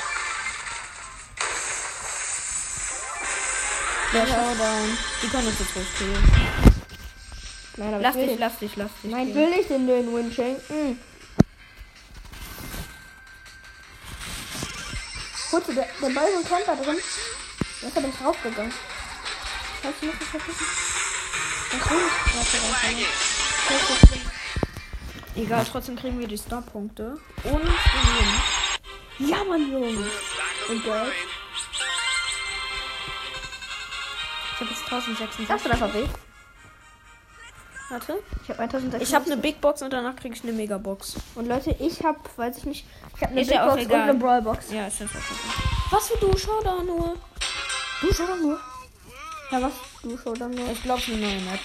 [4.14, 4.98] Der Showdown.
[5.22, 6.32] Die können uns jetzt killen.
[7.78, 9.12] Nein, aber Lass ich dich, lass dich, lass dich.
[9.12, 11.00] Nein, ich will nicht den den Win schenken.
[15.50, 16.98] Kurze, der, der Ball ist ein Camper drin.
[17.82, 18.74] Jetzt hat er nicht draufgegangen.
[19.84, 20.66] Hast du noch was vergessen?
[23.70, 24.20] Das warte.
[25.36, 27.18] Egal, trotzdem kriegen wir die Starpunkte.
[27.44, 29.32] Und wir nehmen.
[29.32, 30.06] Ja, Mann, Junge.
[30.70, 31.14] Und Geld.
[34.54, 35.50] Ich habe jetzt 1066.
[35.50, 36.10] Hast du das auf Weg?
[37.90, 38.20] Warte.
[38.44, 39.02] Ich habe 1600.
[39.02, 41.16] Ich habe eine Big Box und danach kriege ich eine Mega Box.
[41.36, 43.82] Und Leute, ich habe, weiß ich nicht, ich habe eine Ist Big ja Box und
[43.82, 44.10] egal.
[44.10, 44.72] eine Brawl Box.
[44.72, 45.22] Ja, ist das okay.
[45.92, 46.38] Was für du?
[46.38, 47.16] Schau da nur.
[48.02, 48.60] Du schau doch nur.
[49.52, 49.74] Ja, was?
[50.04, 50.72] Du schau doch nur.
[50.72, 51.60] Ich glaube, es ist eine neue Map.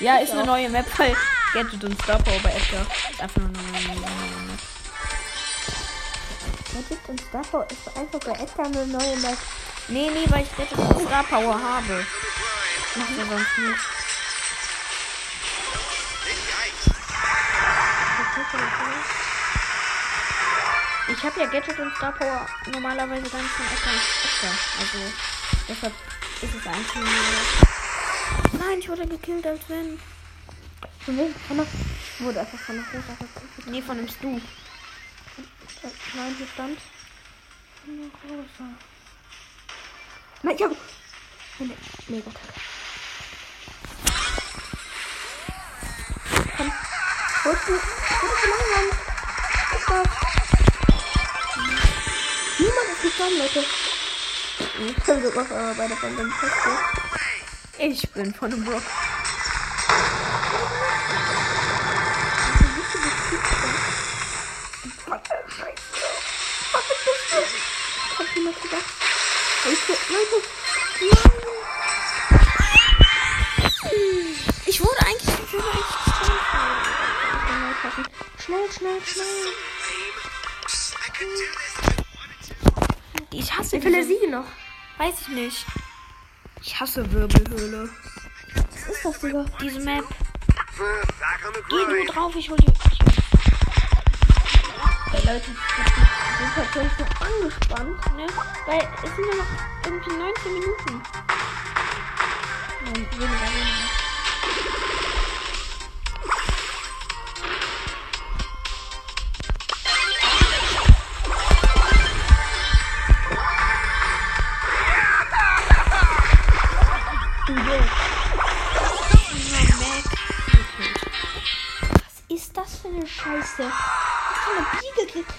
[0.00, 0.46] Ja, ist eine auch.
[0.46, 1.16] neue Map, weil
[1.54, 2.86] Gadget und Star Power bei Edgar.
[3.10, 4.60] Ist einfach nur eine neue Map.
[6.74, 9.38] Gadget und Star Power ist einfach bei Edgar eine neue Map.
[9.88, 12.06] Nee, nee, weil ich Gadget und Star Power habe.
[12.96, 13.78] Macht er sonst nicht.
[21.10, 23.66] Ich habe ja Gadget und Star Power normalerweise gar nicht von.
[23.66, 24.52] Edgar.
[24.80, 25.12] Also,
[25.68, 25.94] deshalb
[26.42, 27.04] ist es eigentlich nur.
[28.60, 29.98] Nein, ich wurde gekillt, als wenn.
[31.04, 31.34] Von wem?
[31.46, 31.66] Von der...
[32.20, 33.66] Wurde einfach von der Rosa gekriegt.
[33.66, 34.40] Nee, von einem Stu.
[36.14, 36.78] Nein, hier stand...
[37.84, 38.64] Von der Rosa.
[40.42, 40.70] Nein, ich hab...
[41.60, 42.30] Eine mega
[46.56, 46.72] Komm.
[47.44, 47.72] Holst du...
[47.72, 48.86] Holst du langsam?
[49.72, 50.08] Was das?
[52.58, 53.87] Niemand ist gestorben, Leute.
[54.80, 55.22] Ich bin
[55.76, 56.54] beide von dem Test.
[57.78, 58.82] Ich bin von einem Brock.
[74.66, 75.34] Ich wurde eigentlich.
[75.46, 75.98] Ich wurde eigentlich
[78.44, 79.26] Schnell, schnell, schnell.
[83.32, 84.44] Ich hasse viele diese- Siege noch?
[84.98, 85.66] Weiß ich nicht.
[86.60, 87.88] Ich hasse Wirbelhöhle.
[88.72, 89.44] Was ist das, Digga?
[89.60, 90.04] Diese Map.
[91.68, 92.14] Geh du grind.
[92.14, 92.66] drauf, ich hol die.
[92.66, 92.98] Ich
[95.14, 95.56] Ey, Leute, ich
[96.38, 98.16] bin tatsächlich so angespannt.
[98.16, 98.26] ne?
[98.66, 99.46] Weil es sind nur noch
[99.84, 101.02] irgendwie 19 Minuten.
[102.84, 103.87] Nein, weniger, weniger.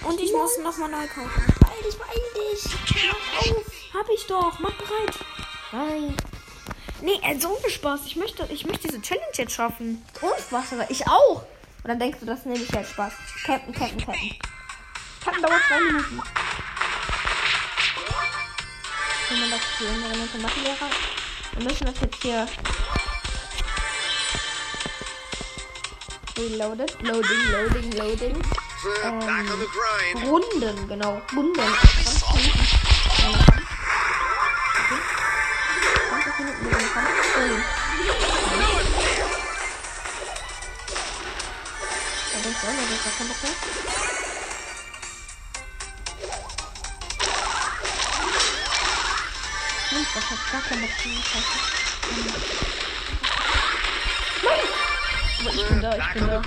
[0.04, 1.54] Und ich muss nochmal neu kaufen.
[1.60, 2.64] Beeil dich, beeil dich.
[3.10, 3.66] Mach auf.
[3.94, 4.58] Hab ich doch.
[4.60, 5.14] Mach bereit.
[5.72, 6.16] Nein.
[7.02, 8.00] Nee, äh, so ohne Spaß.
[8.06, 10.04] Ich möchte, ich möchte diese Challenge jetzt schaffen.
[10.20, 11.42] Und Spaß, aber ich auch.
[11.82, 13.12] Und dann denkst du, das nehme ich halt Spaß.
[13.44, 14.36] Campen, campen, campen.
[15.24, 16.22] Campen dauert zwei Minuten.
[19.28, 20.90] Wenn man das für unsere machen wäre.
[21.52, 22.46] Wir müssen das jetzt hier.
[26.36, 27.02] Reloaded.
[27.02, 28.69] Loading, loading, loading.
[28.82, 30.26] Grind.
[30.26, 31.20] Runden, genau.
[31.36, 31.60] Runden.
[31.60, 32.66] 20 Minuten.
[33.18, 33.66] Ja, noch haben.
[34.86, 35.00] Okay.
[36.08, 37.08] 20 Minuten mit dem Kampf.
[37.34, 37.62] Schön.
[42.32, 42.88] Da denkst du auch noch,
[50.14, 51.22] das hat gar mehr.
[51.22, 51.54] Scheiße.
[55.40, 56.42] Aber ich bin da, ich bin da.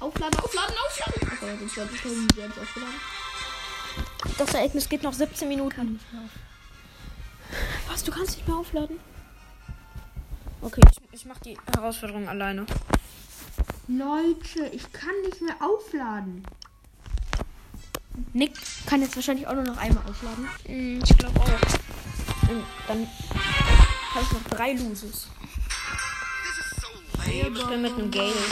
[0.00, 1.32] Aufladen, aufladen, aufladen.
[1.32, 1.70] Okay, wird
[2.04, 2.94] es selbst aufgeladen.
[4.36, 5.98] Das Ereignis geht noch 17 Minuten.
[7.88, 9.00] Was, du kannst nicht mehr aufladen?
[10.60, 12.66] Okay, ich, ich mach die Herausforderung alleine.
[13.88, 16.44] Leute, ich kann nicht mehr aufladen.
[18.32, 18.52] Nick,
[18.86, 20.48] Kann jetzt wahrscheinlich auch nur noch einmal aufladen.
[20.66, 22.48] mm, ich glaube auch.
[22.50, 23.06] Und dann
[24.14, 25.28] habe ich noch drei Loses.
[27.38, 28.32] Ich bin mit einem Gale.
[28.32, 28.42] Gale?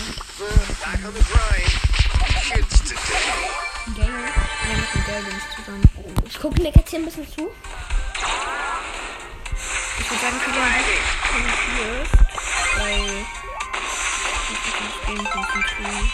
[3.98, 5.82] Ja, mit einem Gale bin ich zusammen.
[5.96, 7.50] Oh, Ich gucke Nick jetzt hier ein bisschen zu.
[9.98, 10.70] ich würde sagen, Kilian
[11.32, 12.14] konzentrierst,
[12.78, 13.26] weil
[14.52, 16.10] ich nicht Game konzentrieren.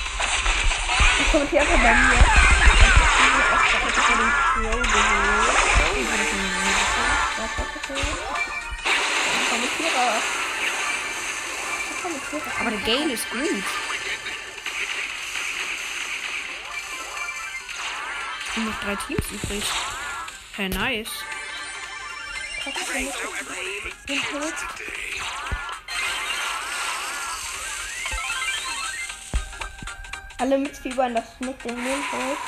[1.20, 2.24] Ich kommentiere einfach bei mir.
[2.72, 4.88] Ich habe den Pro geholt.
[5.94, 7.16] Ich es mir nie gefallen.
[7.36, 8.16] Ich kommentiere.
[9.42, 10.51] Ich kommentiere.
[12.60, 13.64] Aber der Gale ist gut.
[18.54, 19.64] Sind noch drei Teams übrig.
[20.56, 21.08] Hey, nice.
[30.38, 32.38] Alle mitfiebern, dass Nick den Mond holt.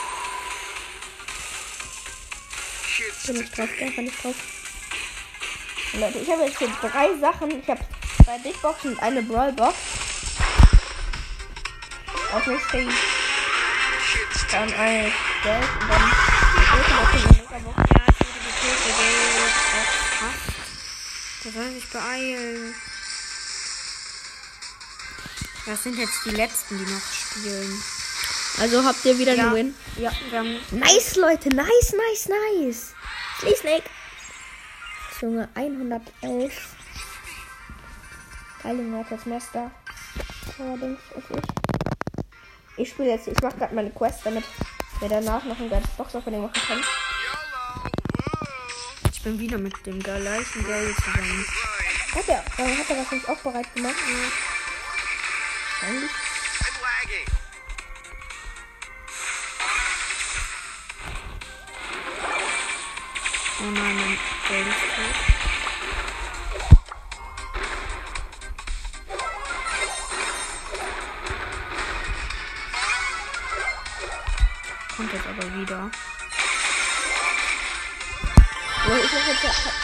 [2.96, 3.68] Kids Bin ich drauf?
[3.78, 4.34] Bin ich drauf.
[5.94, 7.60] Leute, ich habe jetzt hier drei Sachen.
[7.60, 7.80] Ich habe
[8.24, 9.76] zwei Big Boxen und eine Brawl Box.
[12.32, 12.88] Auf mich stehen
[14.12, 15.12] Kids dann ein
[15.42, 16.12] Geld und dann
[16.56, 17.76] die Größe noch eine Megabox.
[17.76, 18.94] Ja, ich wurde gekillt.
[21.44, 22.74] Der soll sich beeilen.
[25.66, 27.82] Das sind jetzt die letzten, die noch spielen.
[28.60, 29.44] Also habt ihr wieder Ja.
[29.46, 29.74] einen Win.
[29.96, 30.60] Ja, wir haben.
[30.70, 31.48] Nice, Leute.
[31.50, 32.94] Nice, nice, nice.
[33.40, 33.84] Sleep Snake.
[35.20, 36.52] Junge, 111.
[38.64, 39.70] Geil, Junge, als Master.
[40.58, 42.78] Allerdings ist ich.
[42.78, 44.44] Ich spiele jetzt, ich mache gerade meine Quest, damit
[45.00, 46.84] wir danach noch ein geiles Box-Opening machen können.
[49.12, 51.46] Ich bin wieder mit dem gleichen Gary zusammen.
[52.14, 53.94] Hat er, äh, hat er das nicht auch bereit gemacht?
[55.82, 56.08] I'm
[56.80, 57.26] lagging.
[63.60, 65.33] Oh nein, mein Gary ist tot.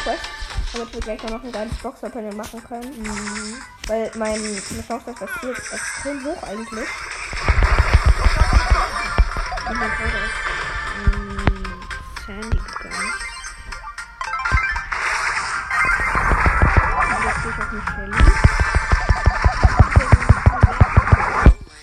[0.02, 0.22] Quest,
[0.72, 3.62] damit wir gleich noch ein geiles Box-Opening machen können.
[3.86, 6.88] Weil meine Chance, dass das Spiel ist extrem hoch eigentlich.
[9.68, 10.38] Und mein Bruder ist
[12.26, 13.12] Sandy gegangen.
[17.06, 18.16] Und jetzt gehe ich auf Michelle.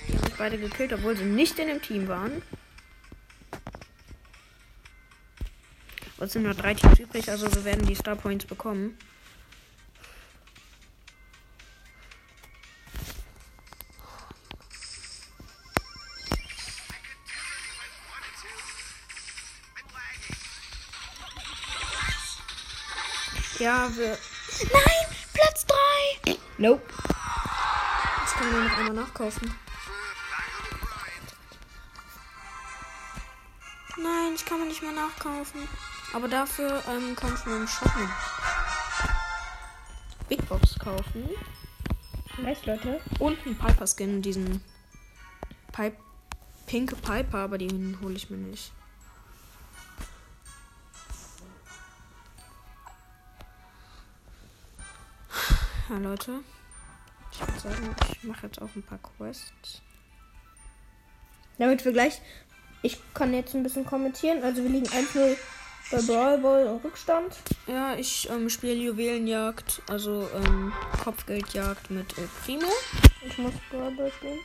[0.07, 2.41] Die haben beide gekillt, obwohl sie nicht in dem Team waren.
[6.27, 8.97] Es sind nur drei Teams übrig, also wir werden die Star Points bekommen.
[23.57, 24.17] Ja, wir.
[24.73, 25.17] Nein!
[25.33, 25.65] Platz
[26.25, 26.37] 3!
[26.57, 26.81] Nope.
[28.19, 29.55] Das können wir noch einmal nachkaufen.
[33.95, 35.69] Nein, ich kann mir nicht mehr nachkaufen.
[36.13, 38.09] Aber dafür ähm, kann ich mir im eine
[40.29, 41.29] Big Box kaufen.
[42.41, 43.01] Nice, Leute.
[43.19, 44.63] Und einen Piper Skin, diesen
[45.71, 45.97] Pipe,
[46.65, 48.71] pinke Piper, aber den hole ich mir nicht.
[55.89, 56.39] Ja, Leute.
[57.31, 59.81] Ich würde sagen, ich mache jetzt auch ein paar Quests.
[61.57, 62.21] Damit wir gleich.
[62.81, 64.43] Ich kann jetzt ein bisschen kommentieren.
[64.43, 65.37] Also wir liegen 1-0
[65.91, 67.35] bei Brawl Ball im Rückstand.
[67.67, 70.73] Ja, ich ähm, spiele Juwelenjagd, also ähm,
[71.03, 72.67] Kopfgeldjagd mit El Primo.
[73.25, 74.39] Ich muss Brawl Ball spielen.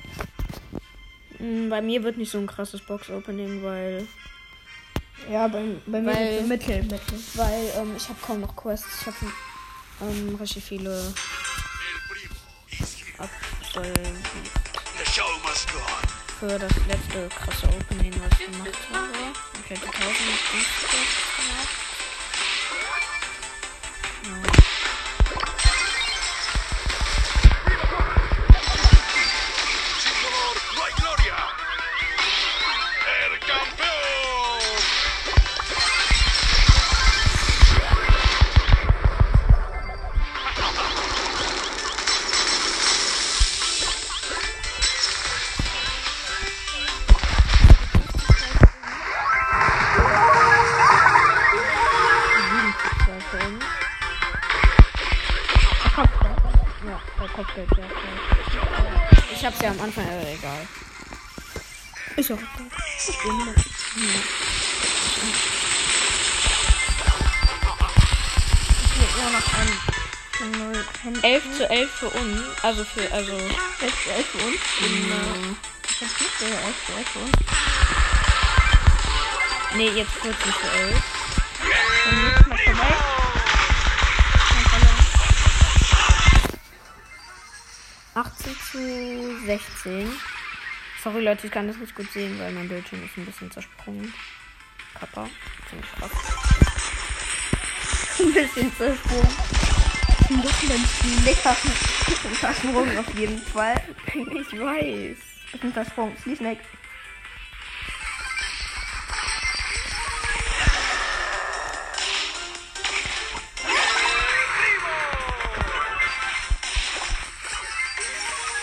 [1.39, 4.07] Mm, Bei mir wird nicht so ein krasses Box-Opening, weil,
[5.31, 7.19] Ja, bei, bei mir Weil- so Mittel, Mittel.
[7.35, 8.87] weil ähm, ich habe kaum noch Quests.
[9.01, 9.17] Ich habe
[10.03, 11.13] ähm, richtig viele
[13.19, 13.29] on.
[16.41, 19.09] für das letzte krasse Opening, was ich gemacht habe.
[19.65, 21.82] Ich hätte 1000 Quests
[59.95, 60.67] Anfang, äh, egal.
[62.17, 62.39] Ist auch.
[62.39, 63.31] Ich will
[69.19, 69.69] immer noch ein.
[70.41, 71.21] ein neues Handy.
[71.23, 72.41] 11 zu 11 für uns.
[72.63, 73.33] Also für, also.
[73.33, 73.51] 11
[74.03, 74.57] zu 11 für uns.
[75.91, 77.33] Ich hab's nicht so 11 zu 11 für uns.
[79.75, 81.03] nee, jetzt 14 zu 11.
[82.05, 83.22] Dann nächstes Mal vorbei.
[88.73, 90.11] Zu 16.
[91.03, 94.13] Sorry Leute, ich kann das nicht gut sehen, weil mein Bildschirm ist ein bisschen zersprungen.
[94.99, 95.29] Kappa.
[95.69, 96.11] Ziemlich krass.
[98.19, 99.29] Ein bisschen zersprungen.
[100.31, 101.73] Ein bisschen leckeren
[102.41, 103.81] Zersprung auf jeden Fall.
[104.15, 105.17] Ich weiß.
[105.53, 106.17] Ist ein Zersprung.
[106.23, 106.61] Sleep Snake.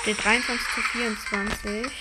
[0.10, 1.92] Steht 23 zu 24.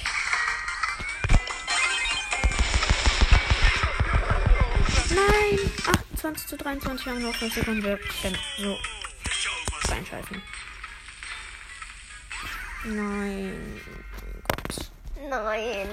[5.10, 5.58] Nein!
[6.14, 7.82] 28 zu 23 haben wir noch 5 Sekunden.
[7.82, 8.78] Wir können so
[9.90, 10.42] reinschalten.
[12.84, 13.82] Nein.
[14.48, 14.90] Gott.
[15.28, 15.88] Nein.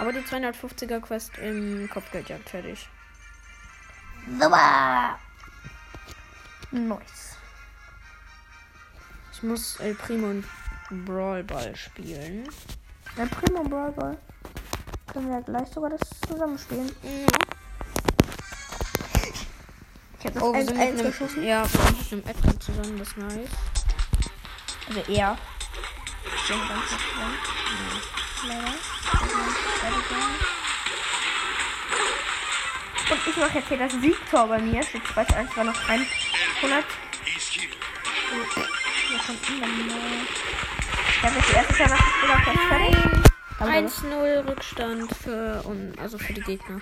[0.00, 2.88] Aber die 250er Quest im Kopfgeldjagd fertig.
[4.26, 5.20] Super.
[6.72, 7.29] Nice.
[9.40, 10.44] Ich muss El Primo und
[11.06, 12.46] Brawl Ball spielen.
[13.16, 14.18] Der Primo Brawl Ball.
[15.10, 16.94] Können wir ja gleich sogar das zusammenspielen.
[17.02, 17.26] Ja.
[20.18, 21.42] Ich habe das Oh, wir 1 sind mit 1 einem, geschossen.
[21.42, 23.50] ja, wir sind mit einem Edgar zusammen, das ist nice.
[24.88, 25.38] Also er.
[26.36, 27.34] Ich bin ganz dran.
[28.46, 28.74] Leider.
[33.10, 34.82] Und ich mache jetzt hier das Siegtor bei mir.
[34.82, 36.84] Steht 2 zu 1, war noch 100.
[39.12, 39.18] Ich
[41.22, 42.96] habe die erste fast fertig.
[43.58, 46.80] Aber 1-0 Rückstand für, und, also für die Gegner.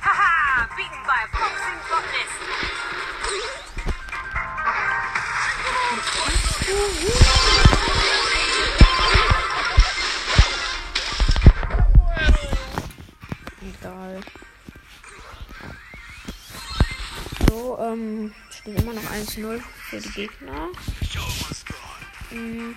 [0.00, 0.68] Haha!
[0.76, 2.38] By a boxing botanist.
[13.80, 14.20] Egal.
[17.48, 20.68] So, ähm, steht immer noch 1-0 für die Gegner.
[22.30, 22.76] Mhm.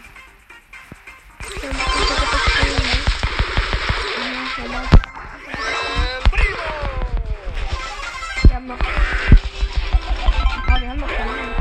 [8.44, 8.80] wir haben noch.
[10.68, 11.56] Ah, wir haben noch keine.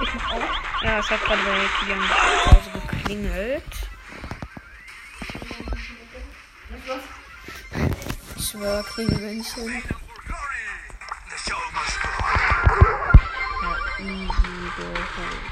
[0.00, 0.82] Ich mach auch.
[0.82, 1.50] Ja, es hat gerade bei
[2.88, 3.62] geklingelt.
[8.36, 10.03] Ich schwör, Klingelmännchen.
[14.78, 15.50] Easy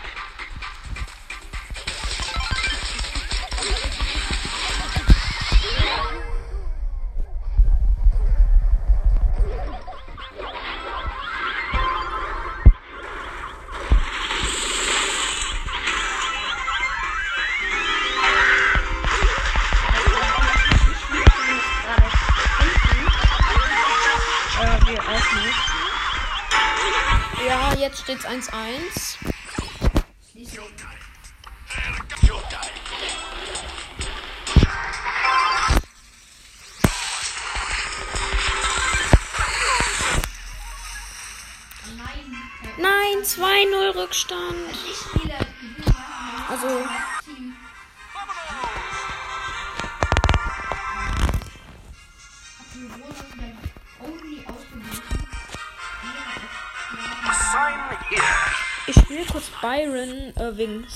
[60.03, 60.87] Byron äh, wegen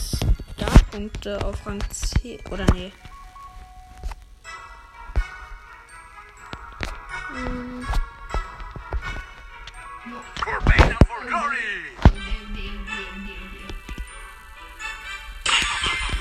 [0.57, 2.41] Startpunkte auf Rang 10.
[2.51, 2.93] Oder nee.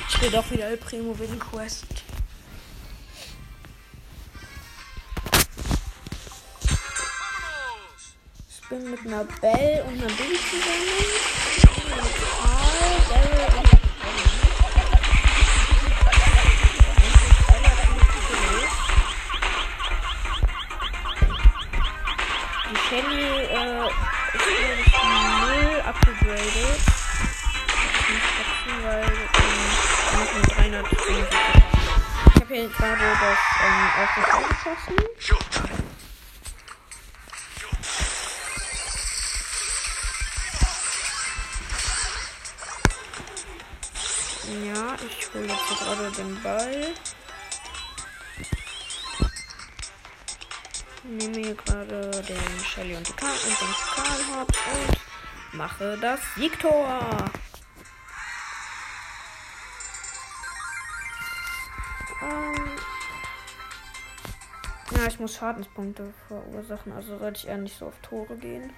[0.08, 1.86] Ich spiele doch wieder El Primo wegen Quest.
[8.50, 11.45] Ich bin mit einer Belle und einer Bibi zusammen.
[32.36, 35.55] Ich habe hier gerade das ähm, erste Tor geschossen.
[46.18, 46.94] Den Ball.
[51.04, 57.00] Nehme hier gerade den Shelly und, die Karl und den Karl und mache das Siegtor.
[62.22, 62.72] Ähm
[64.98, 68.74] ja, ich muss Schadenspunkte verursachen, also sollte ich eher nicht so auf Tore gehen.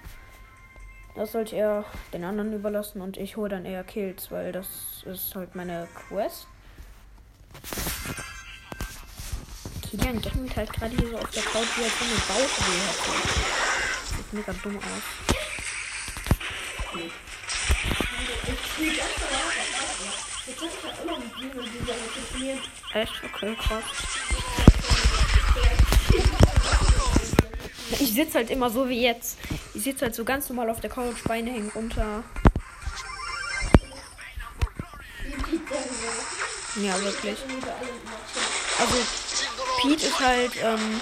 [1.14, 5.02] Das sollte ich eher den anderen überlassen und ich hole dann eher Kills, weil das
[5.06, 6.46] ist halt meine Quest.
[9.90, 12.96] Kilian gammelt halt gerade hier so auf der Couch, wie er so eine Bauchweh hat.
[14.16, 14.84] Sieht mega dumm aus.
[22.94, 23.12] Echt?
[23.24, 23.84] Okay, krass.
[28.00, 29.38] Ich sitze halt immer so wie jetzt.
[29.74, 32.24] Ich sitze halt so ganz normal auf der Couch, Beine hängen runter.
[36.76, 37.38] Ja, wirklich.
[38.78, 39.27] Also,
[39.80, 41.00] Pete ist halt, ähm,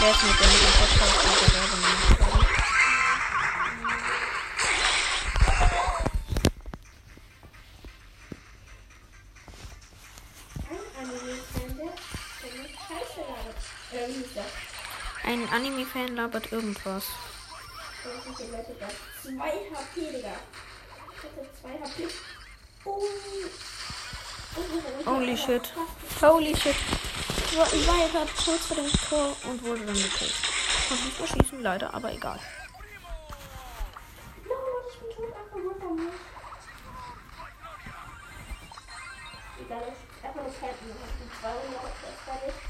[0.00, 1.84] der ist mit dem Podcast mit der Werbung.
[15.24, 17.04] Ein Anime-Fan labert irgendwas.
[19.22, 20.34] 2 HP, Digga.
[21.16, 22.08] Ich hatte 2 HP.
[22.84, 23.02] Oh,
[25.06, 25.72] Holy shit.
[26.20, 26.76] Holy shit.
[27.50, 30.34] Ich war, ich war ja gerade kurz vor dem Tor und wurde dann gekillt.
[30.88, 32.38] Konnte nicht mehr schießen, leider, aber egal.
[34.46, 34.54] No,
[34.88, 36.12] ich bin tot, einfach nur von mir.
[39.66, 40.94] Egal, ich einfach nur campen.
[40.94, 42.60] Ich bin 200, das war nicht.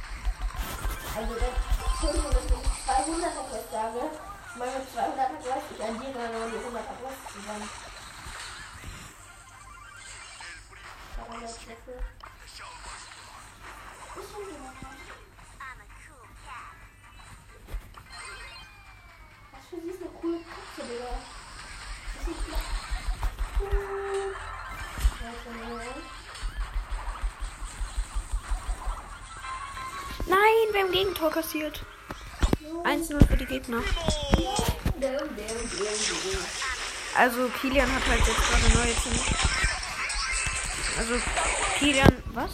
[1.13, 1.55] Also, das
[1.93, 4.01] Entschuldigung, dass ich 200 er Quest sage.
[4.57, 7.69] Meine 200 er Quest, ich addiere dann die 100 er Quest zusammen.
[11.29, 12.01] 200 Schätze.
[14.11, 14.35] Ist
[19.71, 21.11] für sie ist coole Katze, Digga.
[25.31, 25.87] Ist schon mal.
[30.27, 31.85] Nein, wir haben Gegentor kassiert.
[32.85, 33.83] 1-0 für die Gegner.
[37.17, 39.21] Also Kilian hat halt jetzt gerade neue Team.
[40.99, 41.15] Also
[41.79, 42.51] Kilian, was?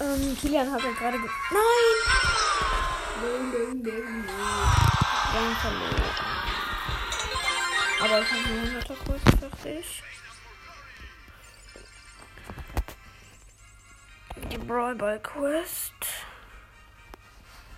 [0.00, 1.18] Ähm, Kilian hat halt gerade.
[1.18, 1.28] Ge
[3.78, 4.24] Haben.
[8.00, 10.02] Aber ich habe eine 100er Kurs fertig.
[14.50, 15.92] Die Brawl Ball Quest.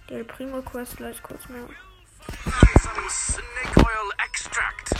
[0.09, 1.69] Die Primo Quest gleich kurz mehr.
[3.09, 4.91] Snake oil extract.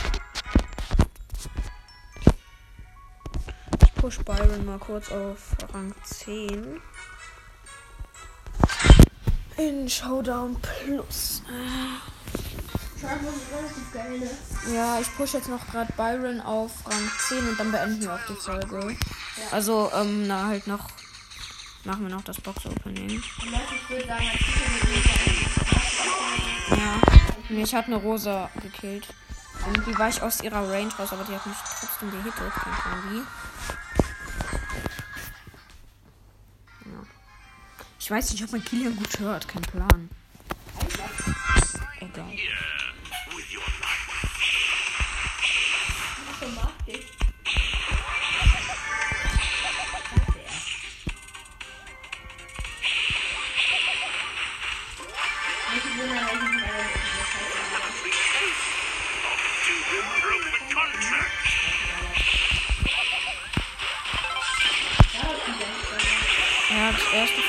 [3.83, 6.81] Ich push Byron mal kurz auf Rang 10.
[9.61, 11.43] In Showdown Plus.
[14.73, 18.25] Ja, ich push jetzt noch gerade Byron auf Rang 10 und dann beenden wir auch
[18.27, 18.97] die Folge.
[19.51, 20.89] Also, ähm, na halt noch.
[21.83, 23.11] Machen wir noch das Box-Opening.
[23.11, 24.83] Und Leute, ich würde sagen, als Titel mit
[26.69, 27.01] mir Ja.
[27.49, 29.13] Mich hat eine Rosa gekillt.
[29.67, 32.51] Irgendwie war ich aus ihrer Range raus, aber die hat mich trotzdem gehittet.
[32.51, 33.25] Keine
[38.11, 39.47] Ich weiß nicht, ob man Kilian gut hört.
[39.47, 40.09] Kein Plan.
[42.01, 42.25] Egal.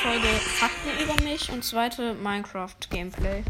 [0.03, 3.41] Folge Fakten über mich und zweite Minecraft Gameplay.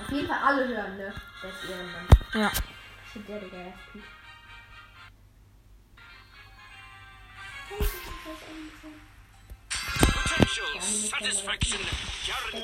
[0.00, 1.12] Auf jeden Fall alle hören, ne?
[1.42, 2.06] Das ist Ehrenmann.
[2.34, 2.52] Ja.
[3.06, 3.74] Ich bin der, Digga.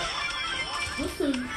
[0.99, 1.49] Was denn?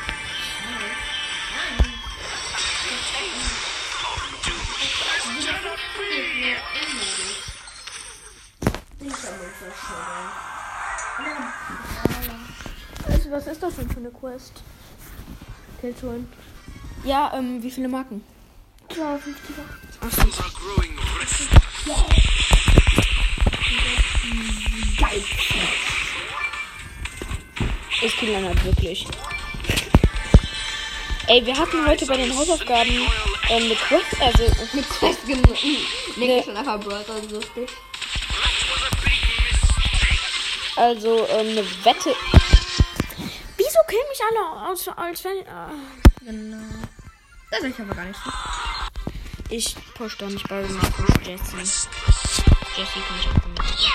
[13.07, 14.63] Also, was ist das denn für eine Quest?
[15.81, 16.25] Killtone.
[17.03, 18.23] Ja, ähm, wie viele Marken?
[18.89, 19.55] 52.
[20.01, 20.21] Achso.
[20.21, 22.36] Are growing rich.
[24.99, 25.23] Geil.
[28.01, 29.05] Ich kill halt wirklich.
[31.27, 32.89] Ey, wir hatten heute bei den Hausaufgaben
[33.49, 35.57] ähm, eine Quest, also Mit festgenommen.
[36.15, 37.69] Nee, schon einfach Brother lustig.
[40.75, 42.15] Also, ähm, eine Wette.
[43.57, 45.37] Wieso killen mich alle als, als wenn.
[45.39, 45.97] Äh,
[46.27, 46.57] Genau.
[47.49, 48.29] Das ich aber gar nicht so.
[49.49, 51.87] ich push doch nicht bei Markus Jesse.
[52.77, 53.91] Jesse kann ich auch nicht.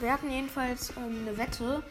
[0.00, 1.84] Wir hatten jedenfalls ähm, eine Wette.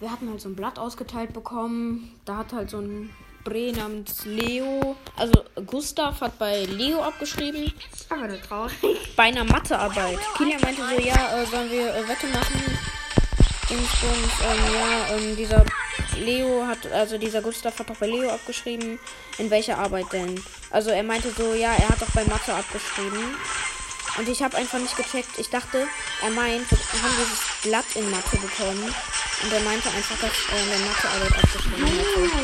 [0.00, 2.14] Wir hatten halt so ein Blatt ausgeteilt bekommen.
[2.26, 3.08] Da hat halt so ein
[3.42, 4.96] Bre namens Leo.
[5.16, 7.72] Also Gustav hat bei Leo abgeschrieben.
[8.10, 8.76] Aber nur traurig.
[9.16, 10.18] bei einer Mathearbeit.
[10.36, 12.78] Kilian meinte so, ja, äh, sollen wir äh, Wette machen?
[13.70, 15.64] Dingsbums, ähm, ja, ähm, dieser
[16.18, 18.98] Leo hat, also dieser Gustav hat doch bei Leo abgeschrieben.
[19.38, 20.40] In welcher Arbeit denn?
[20.70, 23.36] Also er meinte so, ja, er hat doch bei Mathe abgeschrieben.
[24.18, 25.38] Und ich habe einfach nicht gecheckt.
[25.38, 25.86] Ich dachte,
[26.22, 28.94] er meint, wir haben dieses Blatt in Mathe bekommen.
[29.42, 32.35] Und er meinte einfach, dass er in der Mathearbeit abgeschrieben hätte.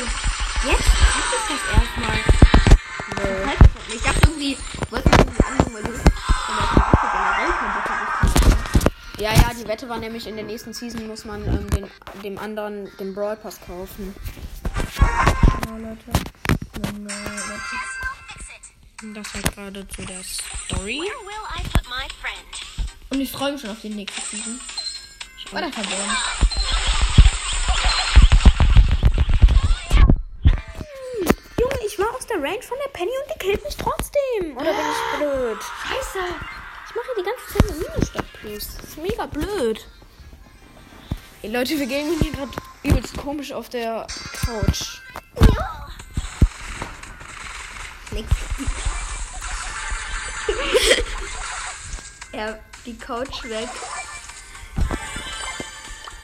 [9.73, 11.89] Wette war nämlich, in der nächsten Season muss man ähm, den,
[12.21, 14.13] dem anderen den Brawl Pass kaufen.
[14.99, 16.11] Ja, Leute.
[16.75, 17.59] Junge, Leute.
[18.27, 19.15] Fix it.
[19.15, 21.01] Das war gerade zu der Story.
[23.09, 24.59] Und ich freue mich schon auf die nächste Season.
[25.39, 26.17] Ich war da verloren.
[31.59, 34.55] Junge, ich war aus der Range von der Penny und die killt mich trotzdem.
[34.55, 35.57] Oder bin ich blöd?
[35.57, 36.19] Scheiße.
[36.89, 38.75] Ich mache hier die ganze Zeit eine Minus Plus.
[38.75, 39.87] Das ist mega blöd.
[41.43, 42.51] Ey, Leute, wir gehen hier gerade
[42.83, 44.99] übelst komisch auf der Couch.
[48.11, 48.29] Nix.
[52.33, 53.69] ja, die Couch weg.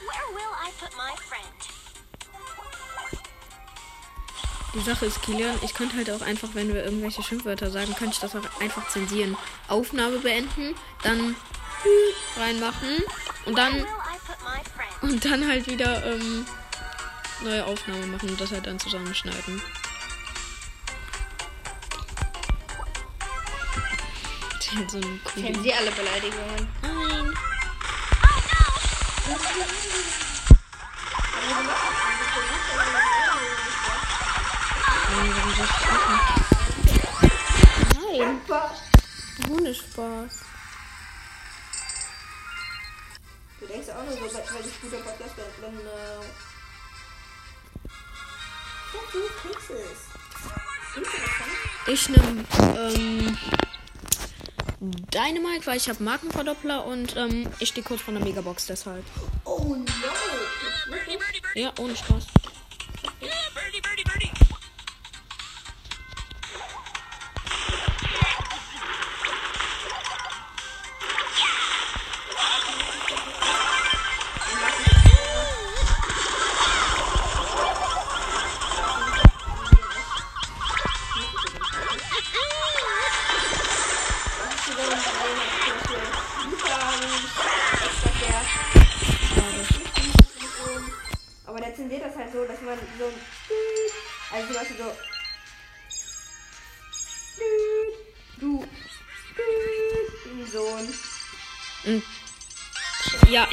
[0.02, 1.46] Where will I put my friend?
[4.74, 8.12] Die Sache ist, Kilian, ich könnte halt auch einfach, wenn wir irgendwelche Schimpfwörter sagen, könnte
[8.12, 9.38] ich das auch einfach zensieren.
[9.68, 11.34] Aufnahme beenden, dann
[12.36, 12.98] reinmachen
[13.46, 13.84] und dann
[15.02, 16.46] und dann halt wieder ähm,
[17.42, 19.62] neue Aufnahme machen und das halt dann zusammenschneiden.
[24.88, 25.00] So.
[25.34, 26.68] Kennen Sie alle Beleidigungen?
[26.80, 27.34] Nein.
[37.94, 38.40] Nein,
[39.38, 40.28] warum soll
[43.72, 45.78] denkst auch nur so, weil ich guter Podcast bin.
[45.78, 46.20] äh,
[48.92, 49.18] Ja, du
[49.48, 50.00] kriegst es.
[51.86, 52.44] Ich nehme
[52.76, 53.38] ähm,
[54.80, 59.04] Dynamite, weil ich habe Markenverdoppler und ähm, ich stehe kurz vor der Megabox deshalb.
[59.44, 59.84] Oh no.
[61.54, 62.26] Ja, ohne Spaß.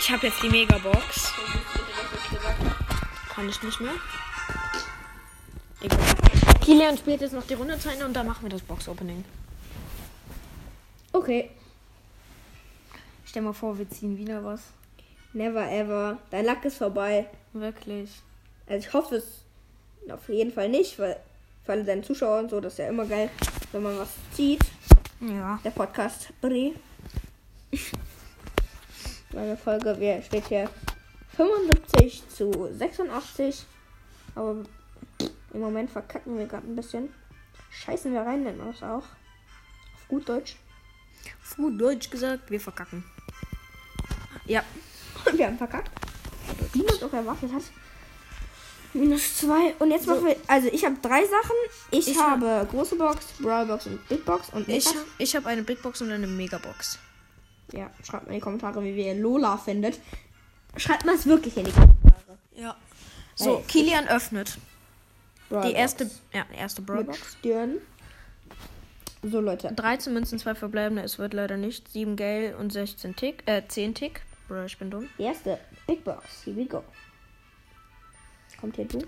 [0.08, 1.34] Ich habe jetzt die Megabox.
[3.30, 3.92] Kann ich nicht mehr.
[5.82, 6.00] Egal.
[6.64, 9.26] Kilian spielt jetzt noch die Runde zu Ende und dann machen wir das Box-Opening.
[11.12, 11.50] Okay.
[13.26, 14.62] Stell mal vor, wir ziehen wieder was.
[15.34, 16.20] Never ever.
[16.32, 17.28] Dein Lack ist vorbei.
[17.52, 18.10] Wirklich.
[18.66, 19.26] Also ich hoffe es
[20.10, 21.18] auf jeden Fall nicht, weil
[21.66, 23.30] für alle deine Zuschauer und so, das ist ja immer geil,
[23.74, 24.62] wenn man was zieht.
[25.20, 25.60] Ja.
[25.66, 26.76] Der Podcast Brie.
[29.34, 30.70] Meine Folge wir steht hier
[31.36, 33.66] 75 zu 86.
[34.36, 34.64] Aber
[35.54, 37.14] im Moment verkacken wir gerade ein bisschen.
[37.72, 39.04] Scheißen wir rein, nennt man das auch.
[39.04, 40.56] Auf gut Deutsch.
[41.44, 43.04] Auf gut Deutsch gesagt, wir verkacken.
[44.46, 44.64] Ja.
[45.34, 45.92] Wir haben verkackt.
[46.74, 47.64] Niemand auch erwartet hat.
[48.94, 49.76] Minus zwei.
[49.80, 50.38] Und jetzt machen wir.
[50.48, 51.56] Also ich habe drei Sachen.
[51.92, 54.50] Ich, Ich habe große Box, Brawl Box und Big Box.
[54.54, 56.98] Und Ich, ich habe eine Big Box und eine Megabox.
[57.74, 60.00] Ja, schreibt mal in die Kommentare, wie ihr Lola findet.
[60.78, 62.38] Schreibt mal es wirklich in die Kommentare.
[62.56, 62.76] Ja.
[63.36, 63.64] So, Hey.
[63.68, 64.58] Kilian öffnet.
[65.50, 65.80] Brawl Die Box.
[65.80, 67.38] erste, ja, erste Brawl mit Box.
[67.40, 67.76] Stirn.
[69.24, 69.72] So, Leute.
[69.74, 71.88] 13 Münzen, 2 verbleibende, es wird leider nicht.
[71.90, 74.22] 7 Gale und 16 Tick, äh, 10 Tick.
[74.48, 75.10] Bro, ich bin dumm.
[75.18, 76.44] Die erste Big Box.
[76.46, 76.84] Here we go.
[78.62, 79.00] Kommt hier du?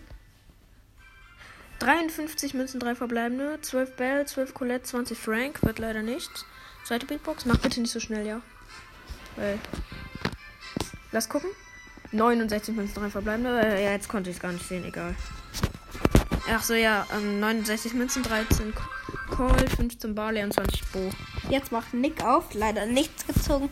[1.80, 6.46] 53 Münzen, 3 verbleibende, 12 Bell, 12 Colette, 20 Frank, wird leider nichts.
[6.86, 8.42] Zweite Big Box, mach bitte nicht so schnell, ja.
[9.36, 9.60] Weil.
[11.12, 11.50] Lass gucken.
[12.12, 13.62] 69 Münzen, 3 verbleibende.
[13.62, 15.16] Äh, ja, jetzt konnte ich es gar nicht sehen, egal.
[16.52, 18.74] Ach so, ja, ähm, 69 Münzen, 13
[19.30, 21.12] Call, 15 Barley und 20 Bo.
[21.50, 22.54] Jetzt macht Nick auf.
[22.56, 23.70] Leider nichts gezogen.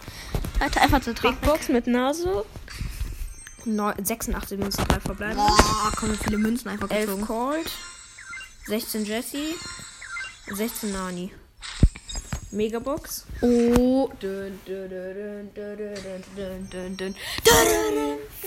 [0.59, 2.45] Leute, einfach zu Big Box mit Nase.
[3.65, 5.43] Neu- 86 Münzen, 3 verbleibende.
[5.43, 7.25] Boah, kommen viele Münzen einfach 11 gezogen.
[7.25, 7.71] Colt,
[8.67, 9.55] 16 Jesse,
[10.53, 11.33] 16 Nani.
[12.51, 13.25] Megabox.
[13.41, 14.09] Oh.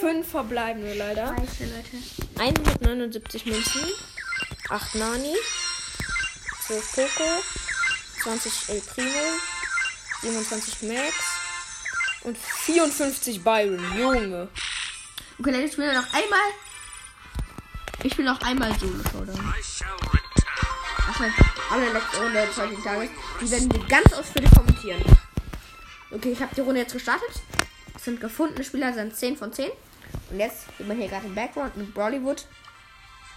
[0.01, 1.37] Fünf verbleibende leider.
[2.39, 3.83] 179 Münzen.
[4.69, 5.35] 8 Nani.
[6.67, 7.43] 12 Poco.
[8.23, 9.09] 20 El Primo.
[10.23, 11.15] 27 Max.
[12.23, 13.99] Und 54 Byron.
[13.99, 14.49] Junge.
[15.39, 16.51] Okay, Leute, spielen wir noch einmal.
[18.03, 19.55] Ich will noch einmal Solo-Showdown.
[21.11, 23.11] Das die allerletzte Runde des heutigen Tages.
[23.41, 25.03] Die werden wir ganz ausführlich kommentieren.
[26.13, 27.31] Okay, ich habe die Runde jetzt gestartet.
[27.97, 29.71] Es sind gefundene Spieler, sind 10 von 10.
[30.31, 32.45] Und jetzt sieht man hier gerade im Background mit Bollywood.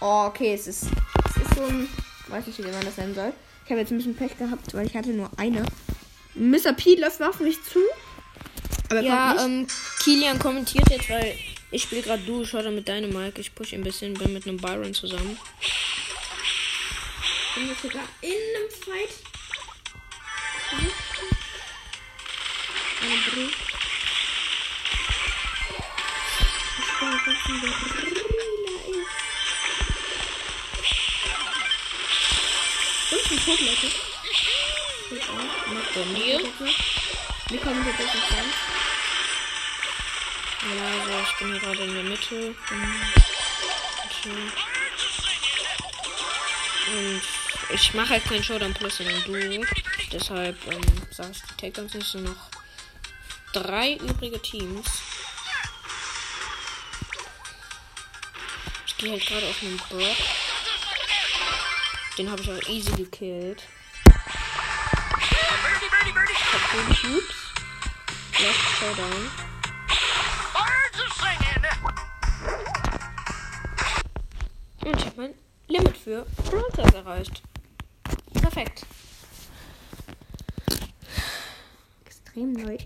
[0.00, 1.88] Oh, okay, es ist, es ist so ein.
[2.28, 3.32] Weiß nicht, wie man das nennen soll.
[3.64, 5.64] Ich habe jetzt ein bisschen Pech gehabt, weil ich hatte nur eine.
[6.34, 6.72] Mr.
[6.74, 7.80] P läuft auf mich zu.
[8.88, 9.66] Aber er Ja, ähm,
[10.02, 11.36] Kilian kommentiert jetzt, weil
[11.72, 13.40] ich spiele gerade Du, schau da mit deinem Mike.
[13.40, 15.36] Ich push ein bisschen, bin mit einem Byron zusammen.
[17.56, 19.10] Ich bin jetzt sogar in einem Fight.
[23.00, 23.48] Eine Brille.
[26.78, 28.34] Ich bin jetzt in der Brille ist.
[33.12, 33.88] Und ein Tod, Leute.
[35.06, 35.46] Steht auch.
[35.70, 36.38] Noch Bei mir?
[37.50, 38.54] Wir kommen jetzt auf den Feind.
[40.76, 42.34] Ja, also ich bin hier gerade in der Mitte.
[42.34, 44.32] Mitte.
[46.86, 47.22] Und
[47.70, 49.64] ich mache halt keinen Showdown Plus dem Duo.
[50.12, 50.80] Deshalb ähm,
[51.10, 52.10] sage ich die Takedowns nicht.
[52.10, 52.50] Sind noch
[53.52, 54.86] drei übrige Teams.
[58.86, 60.16] Ich gehe halt gerade auf einen Brock.
[62.16, 63.62] Den habe ich auch easy gekillt.
[66.72, 67.34] Den Cubes.
[68.40, 69.30] Last Showdown.
[74.84, 75.34] Und ich habe mein
[75.68, 77.43] Limit für Brawl Stars erreicht.
[78.54, 78.86] Perfekt.
[82.04, 82.78] Extrem neu.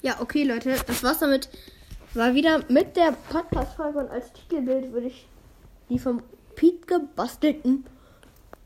[0.00, 1.50] Ja, okay, Leute, das war's damit.
[2.14, 5.26] War wieder mit der Podcast-Folge und als Titelbild würde ich
[5.90, 6.22] die vom
[6.54, 7.84] Pete gebastelten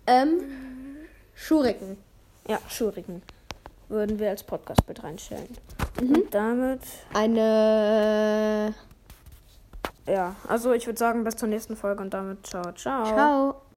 [0.06, 0.42] ähm,
[1.34, 1.96] Schuriken.
[2.46, 3.22] Ja, Schuriken.
[3.88, 5.48] Würden wir als Podcast-Bild reinstellen.
[6.00, 6.82] Und damit,
[7.12, 8.74] Eine.
[10.08, 13.04] Ja, also ich würde sagen, bis zur nächsten Folge und damit ciao, ciao.
[13.04, 13.62] Ciao.